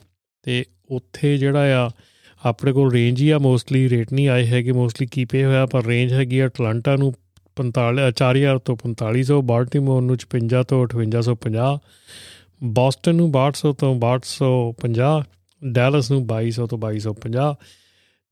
ਤੇ 0.45 0.63
ਉੱਥੇ 0.91 1.37
ਜਿਹੜਾ 1.37 1.77
ਆ 1.77 1.89
ਆਪਣੇ 2.41 2.73
ਕੋਲ 2.73 2.91
ਰੇਂਜ 2.91 3.21
ਹੀ 3.21 3.29
ਆ 3.29 3.37
ਮੋਸਟਲੀ 3.39 3.87
ਰੇਟ 3.89 4.13
ਨਹੀਂ 4.13 4.27
ਆਏ 4.29 4.45
ਹੈਗੇ 4.47 4.71
ਮੋਸਟਲੀ 4.71 5.07
ਕੀ 5.07 5.25
ਪੇ 5.25 5.43
ਹੋਇਆ 5.45 5.65
ਪਰ 5.65 5.85
ਰੇਂਜ 5.85 6.13
ਹੈਗੀ 6.13 6.39
ਆ 6.39 6.47
ਅਟਲਾਂਟਾ 6.47 6.95
ਨੂੰ 6.95 7.13
45 7.57 8.11
4000 8.17 8.59
ਤੋਂ 8.65 8.77
4500 8.83 9.41
ਬਾਲਟਿਮੋਰ 9.47 10.01
ਨੂੰ 10.03 10.17
55 10.27 10.63
ਤੋਂ 10.69 10.85
5850 10.93 11.73
ਬੋਸਟਨ 12.75 13.15
ਨੂੰ 13.15 13.33
6200 13.35 13.75
ਤੋਂ 13.79 13.97
6250 13.97 15.27
ਡੈਲਸ 15.61 16.11
ਨੂੰ 16.11 16.25
2200 16.27 16.67
ਤੋਂ 16.67 16.77
2250 16.77 17.53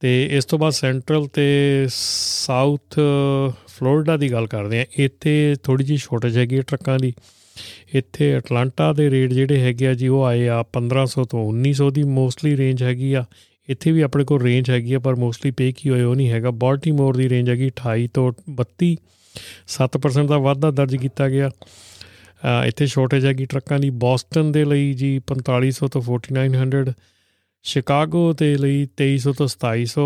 ਤੇ 0.01 0.11
ਇਸ 0.31 0.45
ਤੋਂ 0.45 0.59
ਬਾਅਦ 0.59 0.73
ਸੈਂਟਰਲ 0.73 1.27
ਤੇ 1.33 1.45
ਸਾਊਥ 1.89 2.99
ਫਲੋਰੀਡਾ 3.67 4.17
ਦੀ 4.17 4.31
ਗੱਲ 4.31 4.47
ਕਰਦੇ 4.47 4.79
ਆ 4.81 4.85
ਇੱਥੇ 4.97 5.55
ਥੋੜੀ 5.63 5.83
ਜਿਹੀ 5.83 5.97
ਸ਼ਾਰਟੇਜ 5.97 6.37
ਹੈਗੀ 6.37 6.61
ਟਰੱਕਾਂ 6.61 6.97
ਦੀ। 6.99 7.13
ਇੱਥੇ 7.95 8.37
ਅਟਲਾਂਟਾ 8.37 8.91
ਦੇ 8.93 9.09
ਰੇਟ 9.09 9.33
ਜਿਹੜੇ 9.33 9.59
ਹੈਗੇ 9.59 9.87
ਆ 9.87 9.93
ਜੀ, 9.93 10.07
ਉਹ 10.07 10.23
ਆਏ 10.23 10.47
ਆ 10.47 10.63
1500 10.73 11.25
ਤੋਂ 11.25 11.43
1900 11.49 11.89
ਦੀ 11.91 12.03
ਮੋਸਟਲੀ 12.03 12.55
ਰੇਂਜ 12.57 12.83
ਹੈਗੀ 12.83 13.13
ਆ। 13.13 13.25
ਇੱਥੇ 13.69 13.91
ਵੀ 13.91 14.01
ਆਪਣੇ 14.01 14.23
ਕੋਲ 14.23 14.41
ਰੇਂਜ 14.41 14.69
ਹੈਗੀ 14.69 14.93
ਆ, 14.93 14.99
ਪਰ 14.99 15.15
ਮੋਸਟਲੀ 15.15 15.51
ਪੇ 15.51 15.71
ਕੀ 15.71 15.89
ਹੋਏ 15.89 16.03
ਉਹ 16.03 16.15
ਨਹੀਂ 16.15 16.29
ਹੈਗਾ। 16.29 16.51
ਬਾਲਟਿਮੋਰ 16.51 17.17
ਦੀ 17.17 17.29
ਰੇਂਜ 17.29 17.49
ਹੈਗੀ 17.49 17.69
28 17.69 18.07
ਤੋਂ 18.13 18.31
32 18.51 18.95
7% 19.67 20.27
ਦਾ 20.27 20.37
ਵਾਧਾ 20.37 20.71
ਦਰਜ 20.71 20.95
ਕੀਤਾ 20.95 21.29
ਗਿਆ। 21.29 21.49
ਇੱਥੇ 22.67 22.85
ਸ਼ਾਰਟੇਜ 22.85 23.25
ਹੈਗੀ 23.25 23.45
ਟਰੱਕਾਂ 23.45 23.79
ਦੀ। 23.79 23.89
ਬੋਸਟਨ 23.89 24.51
ਦੇ 24.51 24.65
ਲਈ 24.65 24.93
ਜੀ 24.93 25.19
4500 25.27 25.87
ਤੋਂ 25.87 26.01
4900 26.01 26.93
ਸ਼ਿਕਾਗੋ 27.63 28.33
ਦੇ 28.33 28.55
ਲਈ 28.57 28.87
2300 28.99 29.31
ਤੋਂ 29.37 29.47
2700 29.53 30.03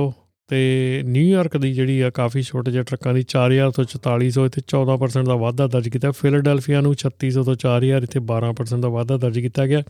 ਤੇ 0.50 0.62
ਨਿਊਯਾਰਕ 1.06 1.58
ਦੀ 1.58 1.74
ਜਿਹੜੀ 1.74 2.00
ਆ 2.02 2.10
ਕਾਫੀ 2.10 2.42
ਛੋਟੇ 2.42 2.72
ਜਿਹੇ 2.72 2.84
ਟਰੱਕਾਂ 2.84 3.14
ਦੀ 3.14 3.24
4000 3.34 3.72
ਤੋਂ 3.72 3.84
4400 3.86 4.46
ਇੱਥੇ 4.46 4.62
14% 4.68 5.26
ਦਾ 5.26 5.36
ਵਾਧਾ 5.36 5.68
ਦਰਜ 5.68 5.90
ਕੀਤਾ। 5.90 6.12
ਫਿਲਡਲਫੀਆ 6.12 6.82
ਨੂੰ 6.82 6.96
3600 6.96 7.44
ਤੋਂ 7.44 7.56
4000 7.56 8.04
ਇੱਥੇ 8.04 8.20
12% 8.32 8.82
ਦਾ 8.82 8.90
ਵਾਧਾ 8.90 9.18
ਦਰਜ 9.18 9.40
ਕੀਤਾ 9.40 9.68
ਗਿਆ। 9.68 9.84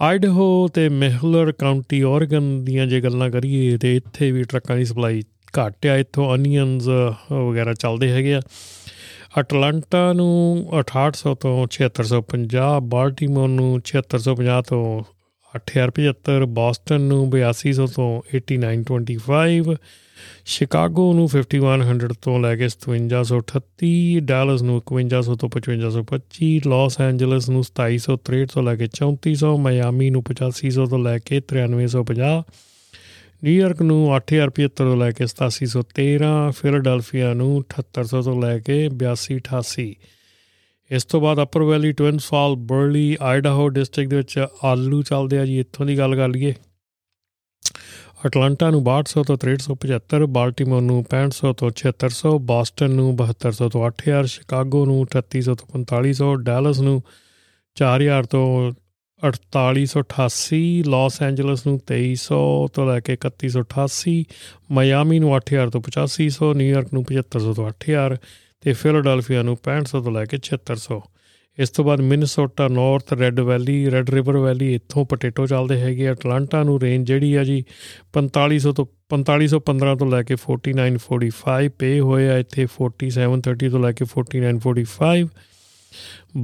ਆਈਡਹੋ 0.00 0.68
ਤੇ 0.68 0.88
ਮੈਹਲਰ 0.88 1.52
ਕਾਉਂਟੀ 1.52 2.02
ਓਰਗਨ 2.02 2.64
ਦੀਆਂ 2.64 2.86
ਜੇ 2.86 3.00
ਗੱਲਾਂ 3.00 3.30
ਕਰੀਏ 3.30 3.76
ਤੇ 3.76 3.96
ਇੱਥੇ 3.96 4.30
ਵੀ 4.32 4.42
ਟਰੱਕਾਂ 4.42 4.76
ਦੀ 4.76 4.84
ਸਪਲਾਈ 4.84 5.22
ਘੱਟ 5.58 5.86
ਆ। 5.86 5.96
ਇੱਥੋਂ 5.96 6.34
ਅਨੀਅਨਸ 6.34 6.88
ਵਗੈਰਾ 7.32 7.74
ਚੱਲਦੇ 7.74 8.10
ਹੈਗੇ 8.10 8.34
ਆ। 8.34 8.40
ਅਟਲਾਂਟਾ 9.40 10.12
ਨੂੰ 10.12 10.32
6800 10.80 11.34
ਤੋਂ 11.40 11.58
7650 11.74 12.80
ਬਾਲਟਿਮੋਰ 12.94 13.48
ਨੂੰ 13.48 13.70
7650 13.90 14.62
ਤੋਂ 14.68 14.86
8075 15.56 16.44
ਬੋਸਟਨ 16.54 17.00
ਨੂੰ 17.00 17.20
8200 17.34 17.86
ਤੋਂ 17.94 18.10
8925 18.36 19.76
ਸ਼ਿਕਾਗੋ 20.44 21.12
ਨੂੰ 21.12 21.28
5100 21.32 22.08
ਤੋਂ 22.22 22.38
ਲੈ 22.40 22.54
ਕੇ 22.56 22.68
5738 22.76 24.20
ਡਾਲਸ 24.24 24.62
ਨੂੰ 24.62 24.76
5100 24.90 25.36
ਤੋਂ 25.36 25.50
5525 25.56 26.68
ਲਾਸ 26.68 27.00
ਐਂਜਲਸ 27.00 27.48
ਨੂੰ 27.48 27.64
2763 27.70 28.46
ਤੋਂ 28.54 28.62
ਲੈ 28.62 28.76
ਕੇ 28.76 28.88
3400 29.00 29.52
ਮਿਆਮੀ 29.66 30.10
ਨੂੰ 30.10 30.22
8500 30.30 30.88
ਤੋਂ 30.90 30.98
ਲੈ 30.98 31.18
ਕੇ 31.18 31.42
9350 31.52 32.32
ਨਿਊਯਾਰਕ 33.44 33.82
ਨੂੰ 33.82 34.00
8075 34.16 34.68
ਤੋਂ 34.76 34.96
ਲੈ 34.96 35.10
ਕੇ 35.12 35.24
8713 35.24 36.30
ਫਿਲਡਲਫੀਆ 36.60 37.32
ਨੂੰ 37.34 37.50
7800 37.72 38.22
ਤੋਂ 38.22 38.40
ਲੈ 38.42 38.58
ਕੇ 38.58 38.78
8288 39.00 39.88
ਇਸ 40.90 41.04
ਤੋਂ 41.04 41.20
ਬਾਅਦ 41.20 41.42
upper 41.42 41.62
valley 41.62 41.92
Twin 41.92 42.26
Falls 42.26 42.56
Burley 42.56 43.16
Idaho 43.22 43.68
district 43.68 44.10
ਦੇ 44.10 44.16
ਵਿੱਚ 44.16 44.46
ਆਲੂ 44.64 45.02
ਚੱਲਦੇ 45.02 45.38
ਆ 45.38 45.44
ਜੀ, 45.44 45.60
ਇੱਥੋਂ 45.60 45.86
ਦੀ 45.86 45.98
ਗੱਲ 45.98 46.16
ਕਰ 46.16 46.28
ਲਈਏ। 46.28 46.54
ਅਟਲਾਂਟਾ 48.26 48.70
ਨੂੰ 48.70 48.84
6200 48.84 49.22
ਤੋਂ 49.26 49.36
6375 49.44 50.26
ਬਾਲਟਿਮੋਰ 50.26 50.82
ਨੂੰ 50.82 51.04
6500 51.10 51.52
ਤੋਂ 51.52 51.70
7600 51.70 52.38
ਬoston 52.38 52.92
ਨੂੰ 52.92 53.16
7200 53.16 53.68
ਤੋਂ 53.68 53.86
8000 53.88 54.26
ਸ਼ਿਕਾਗੋ 54.26 54.86
ਨੂੰ 54.86 55.06
3800 55.16 55.54
ਤੋਂ 55.54 55.68
4500 55.78 56.34
ਡੈਲਸ 56.36 56.80
ਨੂੰ 56.80 57.02
4000 57.76 58.24
ਤੋਂ 58.30 58.72
4888 59.28 60.82
ਲਾਸ 60.86 61.22
ਐਂਜਲਸ 61.22 61.66
ਨੂੰ 61.66 61.80
2300 61.90 62.40
ਤੋਂ 62.72 62.86
ਲੈ 62.86 63.00
ਕੇ 63.00 63.16
3188 63.26 64.22
ਮਾਇਆਮੀ 64.70 65.18
ਨੂੰ 65.18 65.36
8000 65.36 65.70
ਤੋਂ 65.70 65.80
8500 65.80 66.54
ਨਿਊਯਾਰਕ 66.54 66.92
ਨੂੰ 66.92 67.04
7500 67.12 67.52
ਤੋਂ 67.52 67.68
8000 67.68 68.18
ਤੇ 68.62 68.72
ਫਿਲਾਡੈਲਫੀਆ 68.72 69.42
ਨੂੰ 69.42 69.56
6500 69.64 70.02
ਤੋਂ 70.04 70.12
ਲੈ 70.12 70.24
ਕੇ 70.24 70.38
7600 70.48 70.98
ਇਸ 71.58 71.70
ਤੋਂ 71.70 71.84
ਬਾਅਦ 71.84 72.00
Minnesota 72.06 72.68
north 72.68 73.12
red 73.12 73.40
valley 73.40 73.76
red 73.90 74.10
river 74.10 74.36
valley 74.36 74.74
ਇੱਥੋਂ 74.74 75.04
ਪੋਟੇਟੋ 75.04 75.46
ਚੱਲਦੇ 75.46 75.80
ਹੈਗੇ 75.80 76.10
ਅਟਲਾਂਟਾ 76.10 76.62
ਨੂੰ 76.62 76.80
ਰੇਂਜ 76.80 77.06
ਜਿਹੜੀ 77.06 77.32
ਆ 77.34 77.44
ਜੀ 77.44 77.58
4500 78.16 78.72
ਤੋਂ 78.72 78.86
4515 79.14 79.94
ਤੋਂ 79.96 80.08
ਲੈ 80.10 80.22
ਕੇ 80.22 80.38
4945 80.42 81.68
ਪੇ 81.78 81.92
ਹੋਏ 82.00 82.28
ਆ 82.28 82.38
ਇੱਥੇ 82.38 82.66
4730 82.78 83.70
ਤੋਂ 83.70 83.80
ਲੈ 83.80 83.92
ਕੇ 83.92 84.08
4945 84.14 85.28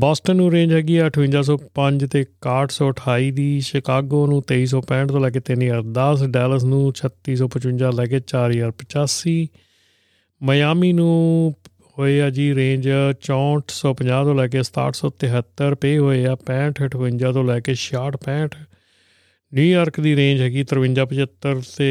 ਬੋਸਟਨ 0.03 0.37
ਨੂੰ 0.37 0.51
ਰੇਂਜ 0.53 0.73
ਹੈਗੀ 0.73 0.97
ਆ 0.97 1.09
5805 1.17 2.07
ਤੇ 2.13 2.23
6128 2.47 3.31
ਦੀ। 3.33 3.49
ਸ਼ਿਕਾਗੋ 3.67 4.21
ਨੂੰ 4.27 4.39
2365 4.53 5.09
ਤੋਂ 5.09 5.21
ਲੈ 5.21 5.31
ਕੇ 5.31 5.43
3010 5.49 6.25
ਡੈਲਸ 6.37 6.65
ਨੂੰ 6.71 6.81
3655 7.01 7.93
ਲੈ 7.99 8.07
ਕੇ 8.07 8.23
4085 8.33 9.37
ਮਿਆਮੀ 10.41 10.93
ਨੂੰ 10.93 11.11
ਹੋਏ 11.99 12.21
ਆ 12.21 12.29
ਜੀ 12.31 12.45
ਰੇਂਜ 12.55 12.87
6450 13.27 14.25
ਤੋਂ 14.25 14.35
ਲੈ 14.35 14.47
ਕੇ 14.49 14.61
6773 14.67 15.75
ਪੇ 15.81 15.91
ਹੋਏ 15.99 16.21
ਆ 16.27 16.37
6558 16.43 17.33
ਤੋਂ 17.33 17.43
ਲੈ 17.49 17.57
ਕੇ 17.61 17.75
6665 17.81 18.63
ਨਿਊਯਾਰਕ 19.53 19.99
ਦੀ 20.01 20.15
ਰੇਂਜ 20.17 20.41
ਹੈਗੀ 20.43 20.65
5375 20.71 21.67
ਤੇ 21.73 21.89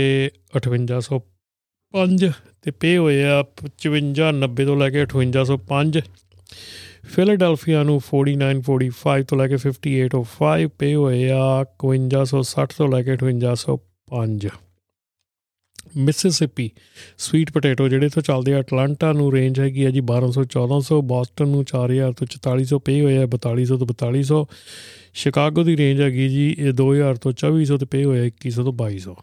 5805 0.55 2.31
ਤੇ 2.63 2.73
ਪੇ 2.79 2.93
ਹੋਏ 2.97 3.19
ਆ 3.33 3.35
5590 3.85 4.65
ਤੋਂ 4.71 4.79
ਲੈ 4.81 4.89
ਕੇ 4.97 5.05
5805 5.13 6.03
ਫਿਲਾਡੈਲਫੀਆ 7.13 7.83
ਨੂੰ 7.83 7.99
4945 8.07 9.23
ਤੋਂ 9.29 9.37
ਲੈ 9.37 9.47
ਕੇ 9.47 9.61
5805 9.61 10.67
ਪੇ 10.81 10.91
ਹੋਏ 10.95 11.21
ਆ 11.37 11.45
5160 11.85 12.75
ਤੋਂ 12.77 12.89
ਲੈ 12.95 13.01
ਕੇ 13.07 13.15
5805 13.23 14.51
ਮਿਸਿਸਿਪੀ 15.97 16.69
ਸਵੀਟ 17.17 17.51
ਪੋਟੇਟੋ 17.51 17.89
ਜਿਹੜੇ 17.89 18.09
ਤੋਂ 18.09 18.21
ਚੱਲਦੇ 18.21 18.53
ਆ 18.53 18.59
ਅਟਲਾਂਟਾ 18.59 19.13
ਨੂੰ 19.13 19.33
ਰੇਂਜ 19.33 19.59
ਹੈਗੀ 19.59 19.83
ਆ 19.85 19.89
ਜੀ 19.89 20.01
1200 20.01 20.43
1400 20.43 21.01
ਬੋਸਟਨ 21.01 21.47
ਨੂੰ 21.47 21.65
4000 21.75 22.13
ਤੋਂ 22.13 22.27
4400 22.27 22.79
ਪੇ 22.85 23.01
ਹੋਏ 23.01 23.17
ਆ 23.17 23.25
4200 23.25 23.77
ਤੋਂ 23.77 23.87
4200 23.87 24.45
ਸ਼ਿਕਾਗੋ 25.13 25.63
ਦੀ 25.63 25.77
ਰੇਂਜ 25.77 26.01
ਹੈਗੀ 26.01 26.29
ਜੀ, 26.29 26.55
ਇਹ 26.59 26.73
2000 26.73 27.15
ਤੋਂ 27.15 27.31
2400 27.31 27.77
ਤੇ 27.77 27.85
ਪੇ 27.85 28.03
ਹੋਇਆ 28.03 28.25
2100 28.25 28.63
ਤੋਂ 28.63 28.73
2200 28.73 29.15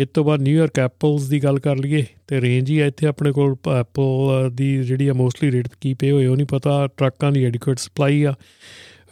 ਇਸ 0.00 0.08
ਤੋਂ 0.14 0.24
ਬਾਅਦ 0.24 0.42
ਨਿਊਯਾਰਕ 0.42 0.78
ਐਪਲਸ 0.78 1.22
ਦੀ 1.22 1.42
ਗੱਲ 1.42 1.58
ਕਰ 1.58 1.76
ਲਈਏ, 1.76 2.04
ਤੇ 2.26 2.40
ਰੇਂਜ 2.40 2.70
ਹੀ 2.70 2.78
ਆ 2.78 2.86
ਇੱਥੇ 2.86 3.06
ਆਪਣੇ 3.06 3.32
ਕੋਲ 3.32 3.56
ਐਪਲ 3.80 4.50
ਦੀ 4.50 4.84
ਜਿਹੜੀ 4.84 5.08
ਆ 5.08 5.12
ਮੋਸਟਲੀ 5.12 5.52
ਰੇਟ 5.52 5.68
ਕੀ 5.80 5.94
ਪੇ 5.94 6.10
ਹੋਏ, 6.10 6.26
ਉਹ 6.26 6.36
ਨਹੀਂ 6.36 6.46
ਪਤਾ, 6.46 6.86
ਟਰੱਕਾਂ 6.86 7.32
ਦੀ 7.32 7.44
ਐਡਿਕੁਏਟ 7.44 7.78
ਸਪਲਾਈ 7.78 8.22
ਆ। 8.22 8.34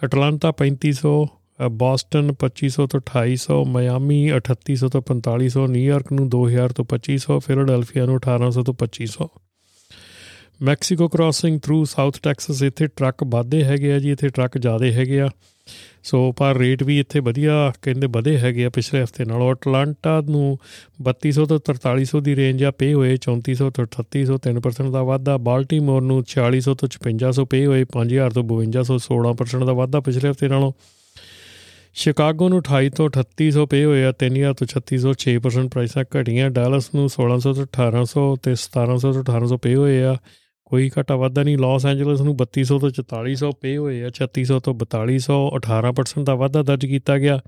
ਅਟਲਾਂਟਾ 0.04 0.52
3500 0.52 1.39
ਬੋਸਟਨ 1.68 2.32
2500 2.32 2.86
ਤੋਂ 2.86 3.00
2800 3.00 3.64
ਮਿਆਮੀ 3.64 4.32
3800 4.32 4.88
ਤੋਂ 4.88 5.02
4500 5.02 5.66
ਨਿਊਯਾਰਕ 5.66 6.12
ਨੂੰ 6.12 6.28
2000 6.28 6.72
ਤੋਂ 6.72 6.84
2500 6.84 7.38
ਫਿਲਾਡੈਲਫੀਆ 7.38 8.06
ਨੂੰ 8.06 8.16
1800 8.16 8.62
ਤੋਂ 8.62 8.74
2500 8.74 9.28
Mexico 10.62 11.08
crossing 11.08 11.60
through 11.60 11.84
south 11.84 12.18
Texas 12.22 12.62
ਇੱਥੇ 12.62 12.86
ਟਰੱਕ 12.86 13.16
ਵਾਧੇ 13.24 13.64
ਹੈਗੇ 13.64 13.92
ਆ 13.92 13.98
ਜੀ, 13.98 14.10
ਇੱਥੇ 14.10 14.28
ਟਰੱਕ 14.28 14.58
ਜ਼ਿਆਦੇ 14.58 14.92
ਹੈਗੇ 14.92 15.20
ਆ। 15.20 15.28
ਸੋ, 16.02 16.32
ਪਰ 16.32 16.56
ਰੇਟ 16.56 16.82
ਵੀ 16.82 17.00
ਇੱਥੇ 17.00 17.20
ਵਧੀਆ 17.20 17.72
ਕਹਿੰਦੇ 17.82 18.06
ਵਧੇ 18.06 18.38
ਹੈਗੇ 18.38 18.64
ਆ 18.64 18.70
ਪਿਛਲੇ 18.70 19.02
ਹਫ਼ਤੇ 19.02 19.24
ਨਾਲੋਂ। 19.24 19.52
ਅਟਲਾਂਟਾ 19.52 20.20
ਨੂੰ 20.20 20.58
3200 21.02 21.46
ਤੋਂ 21.46 21.58
4300 21.58 22.20
ਦੀ 22.20 22.36
ਰੇਂਜ 22.36 22.64
ਆ, 22.64 22.70
ਪੇ 22.70 22.94
ਹੋਏ 22.94 23.16
3400 23.16 23.70
ਤੋਂ 23.70 23.86
3800 23.86 24.38
3% 24.38 24.90
ਦਾ 24.90 25.02
ਵਾਧਾ। 25.02 25.36
ਬਾਲਟੀਮੋਰ 25.36 26.02
ਨੂੰ 26.02 26.24
4600 26.24 26.74
ਤੋਂ 26.74 26.88
5500 26.88 27.44
ਪੇ 27.44 27.66
ਹੋਏ 27.66 27.84
5000 27.84 28.30
ਤੋਂ 28.30 28.42
5200 28.42 28.98
16% 28.98 29.64
ਦਾ 29.64 29.72
ਵਾਧਾ 29.72 30.00
ਪਿਛਲੇ 30.00 30.30
ਹਫ਼ਤੇ 30.30 30.48
ਨਾਲੋਂ। 30.48 30.72
ਸ਼ਿਕਾਗੋ 32.00 32.48
ਨੂੰ 32.48 32.60
28 32.60 32.88
ਤੋਂ 32.88 33.10
3800 33.16 33.64
ਪੇ 33.66 33.84
ਹੋਏ 33.84 34.04
ਆ 34.04 34.12
3000 34.12 34.52
ਤੋਂ 34.52 34.66
3600 34.66 35.10
6% 35.14 35.68
ਪ੍ਰਾਈਸਾਂ 35.68 36.04
ਘਟੀਆਂ। 36.14 36.50
ਡਾਲਸ 36.50 36.94
ਨੂੰ 36.94 37.08
1600 37.08 37.52
ਤੋਂ 37.52 37.64
1800 37.64 38.22
ਤੇ 38.42 38.52
1700 38.52 39.12
ਤੋਂ 39.12 39.22
1800 39.22 39.56
ਪੇ 39.56 39.74
ਹੋਏ 39.74 40.02
ਆ। 40.02 40.16
ਕੋਈ 40.64 40.90
ਘਟਾ 41.00 41.16
ਵਾਧਾ 41.16 41.42
ਨਹੀਂ 41.42 41.58
ਲਾਸ 41.58 41.86
ਐਂਜਲਸ 41.86 42.20
ਨੂੰ 42.20 42.36
3200 42.36 42.78
ਤੋਂ 42.78 42.90
4400 42.90 43.50
ਪੇ 43.60 43.76
ਹੋਏ 43.76 44.02
ਆ 44.04 44.10
3600 44.10 44.60
ਤੋਂ 44.60 44.74
4200 44.74 45.38
18% 45.54 46.24
ਦਾ 46.24 46.34
ਵਾਧਾ 46.34 46.62
ਦਰਜ 46.62 46.86
ਕੀਤਾ 46.86 47.18
ਗਿਆ। 47.18 47.40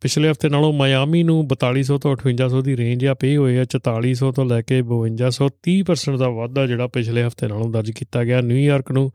ਪਿਛਲੇ 0.00 0.30
ਹਫ਼ਤੇ 0.30 0.48
ਨਾਲੋਂ 0.48 0.72
ਮਾਇਆਮੀ 0.72 1.22
ਨੂੰ 1.22 1.48
4200 1.48 1.98
ਤੋਂ 1.98 2.16
5800 2.16 2.62
ਦੀ 2.62 2.76
ਰੇਂਜ 2.76 3.06
ਆ, 3.06 3.14
ਪੇ 3.14 3.36
ਹੋਏ 3.36 3.58
ਆ 3.58 3.64
4400 3.64 4.30
ਤੋਂ 4.32 4.44
ਲੈ 4.44 4.60
ਕੇ 4.62 4.82
5200 4.82 5.48
30% 5.62 6.16
ਦਾ 6.16 6.28
ਵਾਧਾ 6.28 6.66
ਜਿਹੜਾ 6.66 6.86
ਪਿਛਲੇ 6.86 7.26
ਹਫ਼ਤੇ 7.26 7.48
ਨਾਲੋਂ 7.48 7.70
ਦਰਜ 7.70 7.90
ਕੀਤਾ 7.90 8.24
ਗਿਆ। 8.24 8.40
ਨਿਊਯਾਰਕ 8.40 8.92
ਨੂੰ 8.92 9.10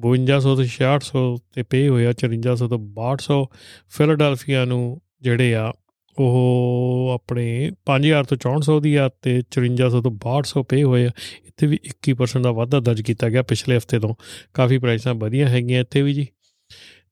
5200 0.00 0.56
ਤੋਂ 0.56 0.64
6600 0.64 1.24
ਤੇ 1.54 1.62
ਪੇ 1.62 1.88
ਹੋਏ 1.88 2.06
ਆ 2.06 2.12
5400 2.12 2.68
ਤੋਂ 2.68 2.78
6200 2.78 3.40
ਫਿਲਾਡੈਲਫੀਆ 3.88 4.64
ਨੂੰ 4.64 5.00
ਜਿਹੜੇ 5.22 5.54
ਆ, 5.54 5.72
ਉਹ 6.18 7.10
ਆਪਣੇ 7.14 7.70
5000 7.86 8.24
ਤੋਂ 8.24 8.36
6400 8.36 8.80
ਦੀ 8.80 8.94
ਆ 8.94 9.10
ਤੇ 9.22 9.42
5400 9.50 10.00
ਤੋਂ 10.00 10.10
6200 10.10 10.62
ਪੇ 10.62 10.82
ਹੋਏ 10.82 11.06
ਆ। 11.06 11.10
ਇੱਥੇ 11.46 11.66
ਵੀ 11.66 11.78
21% 11.84 12.42
ਦਾ 12.42 12.52
ਵਾਧਾ 12.52 12.80
ਦਰਜ 12.80 13.02
ਕੀਤਾ 13.02 13.28
ਗਿਆ 13.28 13.42
ਪਿਛਲੇ 13.42 13.76
ਹਫ਼ਤੇ 13.76 13.98
ਤੋਂ। 13.98 14.14
ਕਾਫੀ 14.54 14.78
ਪ੍ਰਾਈਸਾਂ 14.78 15.14
ਵਧੀਆ 15.14 15.48
ਹੈਗੀਆਂ 15.48 15.80
ਇੱਥੇ 15.80 16.02
ਵੀ 16.02 16.12
ਜੀ। 16.12 16.26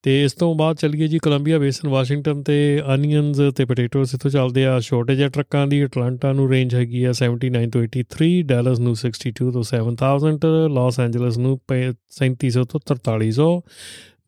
ਤੇ 0.03 0.25
ਇਸ 0.25 0.33
ਤੋਂ 0.33 0.55
ਬਾਅਦ 0.55 0.77
ਚੱਲੀਏ 0.77 1.09
ਜੀ 1.09 1.19
ਕੋਲੰਬੀਆ 1.19 1.59
ਬੇਸਨ 1.59 1.89
ਵਾਸ਼ਿੰਗਟਨ 1.89 2.43
ਤੇ 2.43 2.83
ਅਨੀਅਨਸ 2.95 3.41
ਤੇ 3.57 3.65
ਪੋਟੇਟੋਸ 3.65 4.15
ਇੱਥੋਂ 4.15 4.31
ਚੱਲਦੇ 4.31 4.67
ਆ। 4.67 4.81
ਛੋਟੇ 4.81 5.17
ਜਿਹੇ 5.17 5.29
ਟਰੱਕਾਂ 5.29 5.67
ਦੀ 5.67 5.85
ਅਟਲਾਂਟਾ 5.85 6.33
ਨੂੰ 6.33 6.51
ਰੇਂਜ 6.51 6.75
ਹੈਗੀ 6.75 7.05
ਆ 7.05 7.13
79 7.23 7.67
ਤੋਂ 7.71 7.83
83 7.85 8.31
ਡੈਲਸ 8.43 8.79
ਨੂੰ 8.79 8.97
62 9.05 9.51
ਤੋਂ 9.51 9.63
7000 9.63 10.69
ਲਾਸ 10.73 11.01
ਐਂਜਲਸ 11.01 11.39
ਨੂੰ 11.39 11.61
3700 11.73 12.65
ਤੋਂ 12.71 12.81
4300 12.89 13.49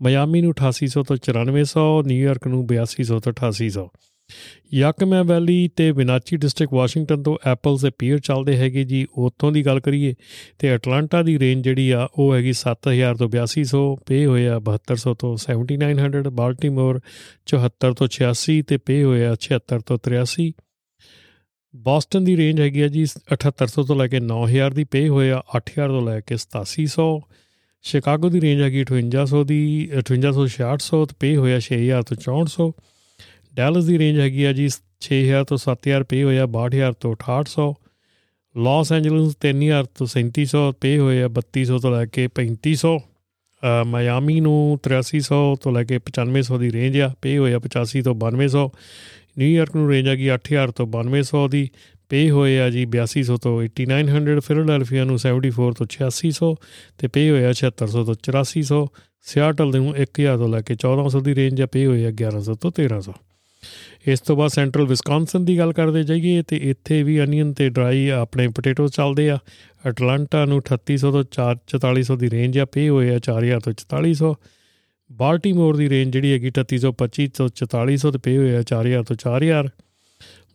ਮਿਆਮੀ 0.03 0.41
ਨੂੰ 0.41 0.55
8800 0.63 1.03
ਤੋਂ 1.03 1.17
9400 1.29 1.87
ਨਿਊਯਾਰਕ 2.07 2.47
ਨੂੰ 2.47 2.67
8200 2.75 3.21
ਤੋਂ 3.21 3.33
8800 3.33 3.87
ਯਾਕਮਾ 4.75 5.23
ਵੈਲੀ 5.23 5.69
ਤੇ 5.77 5.91
ਵਿਨਾਚੀ 5.93 6.37
ਡਿਸਟ੍ਰਿਕਟ 6.37 6.75
ਵਾਸ਼ਿੰਗਟਨ 6.75 7.23
ਤੋਂ 7.23 7.37
ਐਪਲਸ 7.47 7.83
ਤੇ 7.83 7.91
ਪੀਅਰ 7.99 8.19
ਚੱਲਦੇ 8.19 8.57
ਹੈਗੇ 8.57 8.85
ਜੀ। 8.85 9.07
ਉੱਥੋਂ 9.19 9.53
ਦੀ 9.53 9.65
ਗੱਲ 9.67 9.81
ਕਰੀਏ 9.81 10.15
ਤੇ 10.59 10.75
ਅਟਲਾਂਟਾ 10.75 11.23
ਦੀ 11.23 11.39
ਰੇਂਜ 11.39 11.65
ਜਿਹੜੀ 11.65 11.91
ਆ, 11.91 12.09
ਉਹ 12.19 12.35
ਹੈਗੀ 12.35 12.53
7000 12.53 13.17
ਤੋਂ 13.19 13.29
8200 13.29 13.83
ਪੇ 14.07 14.25
ਹੋਏ 14.27 14.47
ਆ 14.49 14.61
7200 14.69 15.15
ਤੋਂ 15.19 15.37
7900 15.45 16.31
ਬਾਲਟਿਮੋਰ 16.33 17.01
74 17.47 17.93
ਤੋਂ 17.93 18.09
86 18.19 18.61
ਤੇ 18.69 18.77
ਪੇ 18.77 19.03
ਹੋਏ 19.05 19.25
ਆ 19.25 19.35
76 19.49 19.81
ਤੋਂ 19.87 19.99
83 20.09 20.49
ਬੋਸਟਨ 21.75 22.25
ਦੀ 22.25 22.37
ਰੇਂਜ 22.37 22.61
ਹੈਗੀ 22.61 22.81
ਆ 22.81 22.89
ਜੀ 22.89 23.05
7800 23.05 23.85
ਤੋਂ 23.87 23.97
ਲੈ 23.97 24.07
ਕੇ 24.09 24.21
9000 24.27 24.75
ਦੀ, 24.75 24.85
ਪੇ 24.85 25.09
ਹੋਏ 25.09 25.31
ਆ 25.31 25.43
8000 25.57 25.89
ਤੋਂ 25.89 26.03
ਲੈ 26.03 26.21
ਕੇ 26.21 26.35
8700 26.35 27.07
ਸ਼ਿਕਾਗੋ 27.83 28.29
ਦੀ 28.29 28.41
ਰੇਂਜ 28.41 28.61
ਹੈਗੀ 28.63 28.85
5800 28.91 29.45
ਦੀ 29.45 29.61
5800 29.95 30.45
6600 30.53 31.01
ਤੇ 31.07 31.17
ਪੇ 31.21 31.37
ਹੋਇਆ 31.37 31.59
6000 31.65 32.07
ਤੋਂ 32.11 32.21
6400 32.27 32.69
ਡੈਲਸ 33.55 33.85
ਦੀ 33.85 33.99
ਰੇਂਜ 33.99 34.19
ਹੈਗੀ 34.21 34.45
ਆ 34.45 34.53
ਜੀ 34.53 34.69
6000 35.09 35.45
ਤੋਂ 35.49 35.59
7000 35.65 36.05
ਪੇ 36.09 36.23
ਹੋਇਆ 36.23 36.47
62000 36.53 37.01
ਤੋਂ 37.01 37.15
6800 37.25 37.67
ਲਾਸ 38.55 38.93
ਐਂਜਲਸ 38.93 39.35
3000 39.47 39.89
ਤੋਂ 39.95 40.07
3700 40.13 40.63
ਪੇ 40.81 40.93
ਹੋਇਆ 40.99 41.29
3200 41.39 41.79
ਤੋਂ 41.83 41.93
ਲੈ 41.97 42.05
ਕੇ 42.17 42.29
3500 42.39 42.95
ਮਾਇਆਮੀ 43.87 44.41
ਨੂੰ 44.41 44.57
8300 44.87 45.41
ਤੋਂ 45.63 45.73
ਲੈ 45.73 45.83
ਕੇ 45.85 45.99
9500 46.09 46.59
ਦੀ 46.59 46.71
ਰੇਂਜ 46.73 47.01
ਆ, 47.01 47.09
ਪੇ 47.23 47.37
ਹੋਇਆ 47.39 47.61
85 47.67 48.03
ਤੋਂ 48.03 48.15
9200 48.25 48.65
ਨਿਊਯਾਰਕ 49.39 49.77
ਨੂੰ 49.77 49.89
ਰੇਂਜ 49.91 50.09
ਹੈਗੀ 50.09 50.31
8000 50.31 50.73
ਤੋਂ 50.77 50.87
9200 50.97 51.45
ਦੀ, 51.51 51.63
ਪੇ 52.09 52.31
ਹੋਏ 52.31 52.59
ਆ 52.61 52.69
ਜੀ 52.71 52.85
8200 52.87 53.37
ਤੋਂ 53.43 53.55
8900 53.63 54.41
ਫਿਲਾਡੈਲਫੀਆ 54.49 55.05
ਨੂੰ 55.05 55.19
74 55.19 55.71
ਤੋਂ 55.79 55.87
8600 55.95 56.51
ਤੇ 56.99 57.09
ਪੇ 57.09 57.25
ਹੋਇਆ 57.31 57.53
7600 57.61 58.05
ਤੋਂ 58.11 58.17
8400 58.29 58.81
ਸਿਆਟਲ 59.27 59.71
ਦੇ 59.73 59.79
ਨੂੰ 59.79 59.95
1000 60.07 60.37
ਤੋਂ 60.43 60.49
ਲੈ 60.49 60.61
ਕੇ 60.61 60.77
1400 60.83 61.23
ਦੀ 61.29 61.35
ਰੇਂਜ 61.35 61.63
ਆ, 61.63 61.67
ਪੇ 61.67 61.87
ਹੋਏ 61.87 62.05
ਆ 62.05 62.13
1100 62.23 62.59
ਤੋਂ 62.61 62.73
1300 62.81 63.17
ਇਸ 64.07 64.21
ਤੋਂ 64.21 64.37
ਬਾਅਦ 64.37 64.51
ਸੈਂਟਰਲ 64.51 64.87
ਵਿਸਕੌਨਸਨ 64.87 65.45
ਦੀ 65.45 65.59
ਗੱਲ 65.59 65.73
ਕਰਦੇ 65.73 66.03
ਜਾਈਏ 66.03 66.43
ਤੇ 66.43 66.57
ਇੱਥੇ 66.71 67.03
ਵੀ 67.03 67.21
ਅਨੀਅਨ 67.23 67.53
ਤੇ 67.53 67.69
ਡਰਾਈ 67.71 68.09
ਆਪਣੇ 68.09 68.49
ਪੋਟੇਟੋ 68.49 68.89
ਚੱਲਦੇ 68.89 69.31
ਆ। 69.31 69.39
ਅਟਲਾਂਟਾ 69.89 70.45
ਨੂੰ 70.45 70.61
3800 70.69 71.13
ਤੋਂ 71.13 71.25
4400 71.35 72.17
ਦੀ 72.17 72.31
ਰੇਂਜ 72.31 72.59
ਆ, 72.59 72.65
ਪੇ 72.65 72.89
ਹੋਏ 72.89 73.15
ਆ 73.15 73.19
4000 73.31 73.61
ਤੋਂ 73.65 73.73
4400 73.73 74.35
ਬਾਲਟੀਮੋਰ 75.11 75.77
ਦੀ 75.77 75.89
ਰੇਂਜ 75.89 76.13
ਜਿਹੜੀ 76.13 76.33
ਹੈਗੀ 76.33 76.51
3825 76.59 77.27
ਤੋਂ 77.37 77.49
4400 77.63 78.13
ਤੇ 78.13 78.19
ਪੇ 78.19 78.37
ਹੋਏ 78.37 78.55
ਆ 78.57 78.63
4000 78.71 79.03
ਤੋਂ 79.03 79.17
4000 79.25 79.69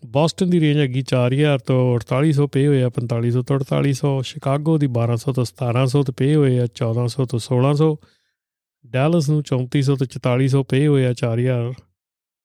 ਬੋਸਟਨ 0.06 0.50
ਦੀ 0.50 0.60
ਰੇਂਜ 0.60 0.78
ਹੈਗੀ 0.78 1.04
4000 1.14 1.58
ਤੋਂ 1.66 1.80
4800 2.00 2.48
ਪੇ 2.52 2.66
ਹੋਏ 2.68 2.82
ਆ 2.84 2.90
4500 3.00 3.42
ਤੋਂ 3.42 3.58
4800 3.60 4.12
ਸ਼ਿਕਾਗੋ 4.24 4.78
ਦੀ 4.78 4.90
1200 4.98 5.34
ਤੋਂ 5.40 5.46
1700 5.52 6.04
ਤੇ 6.04 6.14
ਪੇ 6.18 6.30
ਹੋਏ 6.36 6.54
ਆ 6.60 6.68
1400 6.74 7.26
ਤੋਂ 7.34 7.40
1600 7.48 7.90
ਡੈਲਸ 8.86 9.30
ਨੂੰ 9.30 9.42
3400 9.50 9.96
ਤੋਂ 9.96 10.08
4400 10.16 10.64
ਪੇ 10.70 10.82
ਹੋਏ 10.88 11.06
ਆ 11.06 11.14
4000 11.22 11.72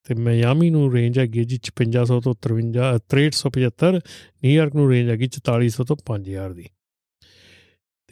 ਤੇ 0.05 0.15
ਮਿਆਮੀ 0.15 0.71
ਨੂੰ 0.71 0.93
ਰੇਂਜ 0.93 1.19
ਹੈਗੀ 1.19 1.45
ਜੀ 1.45 1.59
5500 1.67 2.21
ਤੋਂ 2.21 2.35
53 2.47 3.11
6375 3.11 3.97
ਨਿਊਯਾਰਕ 3.97 4.75
ਨੂੰ 4.75 4.91
ਰੇਂਜ 4.91 5.11
ਹੈਗੀ 5.11 5.29
4400 5.35 5.85
ਤੋਂ 5.89 5.97
5000 6.11 6.55
ਦੀ। 6.55 6.69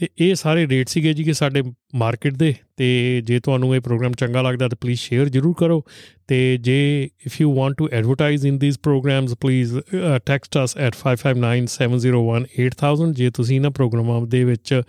ਤੇ 0.00 0.08
ਇਹ 0.18 0.34
ਸਾਰੇ 0.34 0.68
ਰੇਟ 0.68 0.88
ਸੀਗੇ 0.88 1.12
ਜੀ 1.12 1.24
ਕਿ 1.24 1.32
ਸਾਡੇ 1.32 1.62
ਮਾਰਕੀਟ 1.94 2.34
ਦੇ, 2.34 2.54
ਤੇ 2.76 3.22
ਜੇ 3.24 3.40
ਤੁਹਾਨੂੰ 3.40 3.76
ਇਹ 3.76 3.80
ਪ੍ਰੋਗਰਾਮ 3.80 4.12
ਚੰਗਾ 4.12 4.42
ਲੱਗਦਾ 4.42 4.68
ਤਾਂ 4.68 4.78
ਪਲੀਜ਼ 4.80 5.00
ਸ਼ੇਅਰ 5.00 5.28
ਜ਼ਰੂਰ 5.28 5.54
ਕਰੋ। 5.58 5.84
ਤੇ 6.28 6.56
ਜੇ 6.56 7.10
if 7.26 7.40
you 7.40 7.54
want 7.54 7.74
to 7.78 7.88
advertise 7.92 8.46
in 8.46 8.58
this 8.58 8.78
programs 8.78 9.34
please 9.40 9.78
text 10.26 10.58
us 10.64 10.76
at 10.76 10.92
5597018000 11.02 13.12
ਜੇ 13.12 13.30
ਤੁਸੀਂ 13.30 13.56
ਇਹਨਾਂ 13.56 13.70
ਪ੍ਰੋਗਰਾਮਾਂ 13.70 14.26
ਦੇ 14.26 14.44
ਵਿੱਚ 14.44 14.82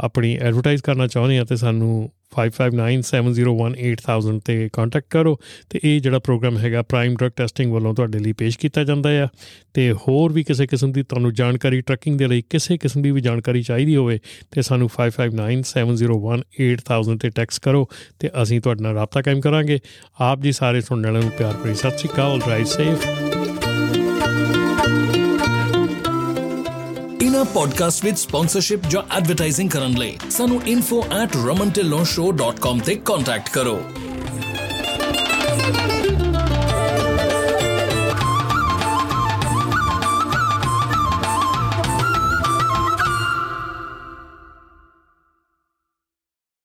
ਆਪਣੀ 0.00 0.36
ਐਡਵਰਟਾਈਜ਼ 0.36 0.82
ਕਰਨਾ 0.82 1.06
ਚਾਹੁੰਦੇ 1.06 1.38
ਆ 1.38 1.44
ਤੇ 1.44 1.56
ਸਾਨੂੰ 1.56 2.10
5597018000 2.36 4.40
ਤੇ 4.44 4.68
ਕੰਟੈਕਟ 4.72 5.06
ਕਰੋ 5.10 5.40
ਤੇ 5.70 5.80
ਇਹ 5.84 6.00
ਜਿਹੜਾ 6.00 6.18
ਪ੍ਰੋਗਰਾਮ 6.18 6.58
ਹੈਗਾ 6.58 6.82
ਪ੍ਰਾਈਮ 6.82 7.14
ਡਰਗ 7.14 7.30
ਟੈਸਟਿੰਗ 7.30 7.72
ਵੱਲੋਂ 7.72 7.94
ਤੁਹਾਡੇ 7.94 8.18
ਲਈ 8.18 8.32
ਪੇਸ਼ 8.32 8.58
ਕੀਤਾ 8.58 8.84
ਜਾਂਦਾ 8.84 9.24
ਆ। 9.24 9.28
ਤੇ 9.74 9.92
ਹੋਰ 9.92 10.32
ਵੀ 10.32 10.42
ਕਿਸੇ 10.42 10.66
ਕਿਸਮ 10.66 10.92
ਦੀ 10.92 11.02
ਤੁਹਾਨੂੰ 11.02 11.34
ਜਾਣਕਾਰੀ 11.34 11.80
ਟਰੱਕਿੰਗ 11.80 12.18
ਦੇ 12.18 12.28
ਲਈ 12.28 12.42
ਕਿਸੇ 12.50 12.78
ਕਿਸਮ 12.78 13.02
ਦੀ 13.02 13.10
ਵੀ 13.10 13.20
ਜਾਣਕਾਰੀ 13.20 13.62
ਚਾਹੀਦੀ 13.62 13.96
ਹੋਵੇ 13.96 14.20
ਤੇ 14.50 14.62
ਸਾਨੂੰ 14.62 14.90
5597018000 14.96 17.18
ਤੇ 17.18 17.30
ਟੈਕਸਟ 17.30 17.62
ਕਰੋ 17.62 17.88
ਤੇ 18.18 18.30
ਅਸੀਂ 18.42 18.60
ਤੁਹਾਡੇ 18.60 18.82
ਨਾਲ 18.82 18.94
ਰਾਬਤਾ 18.94 19.22
ਕਾਇਮ 19.22 19.40
ਕਰਾਂਗੇ। 19.40 19.78
ਆਪ 20.20 20.40
ਜੀ 20.40 20.52
ਸਾਰੇ 20.52 20.80
ਸੁਣਨ 20.80 21.04
ਵਾਲਿਆਂ 21.04 21.22
ਨੂੰ 21.22 21.30
ਪਿਆਰ 21.30 21.54
ਭਰੀ 21.54 21.74
Sat 21.74 21.90
Shri 21.90 22.14
Akal 22.14 22.38
drive 22.38 22.64
safe 22.64 22.98
podcast 27.54 28.04
with 28.04 28.16
sponsorship 28.16 28.80
ਜਾਂ 28.90 29.16
ਐਡਵਰਟਾਈਜ਼ਿੰਗ 29.16 29.70
ਕਰਨ 29.70 29.98
ਲਈ 29.98 30.18
ਸਾਨੂੰ 30.30 30.60
info@ramantillonshow.com 30.68 32.84
ਤੇ 32.84 32.94
ਕੰਟੈਕਟ 32.94 33.48
ਕਰੋ 33.48 33.82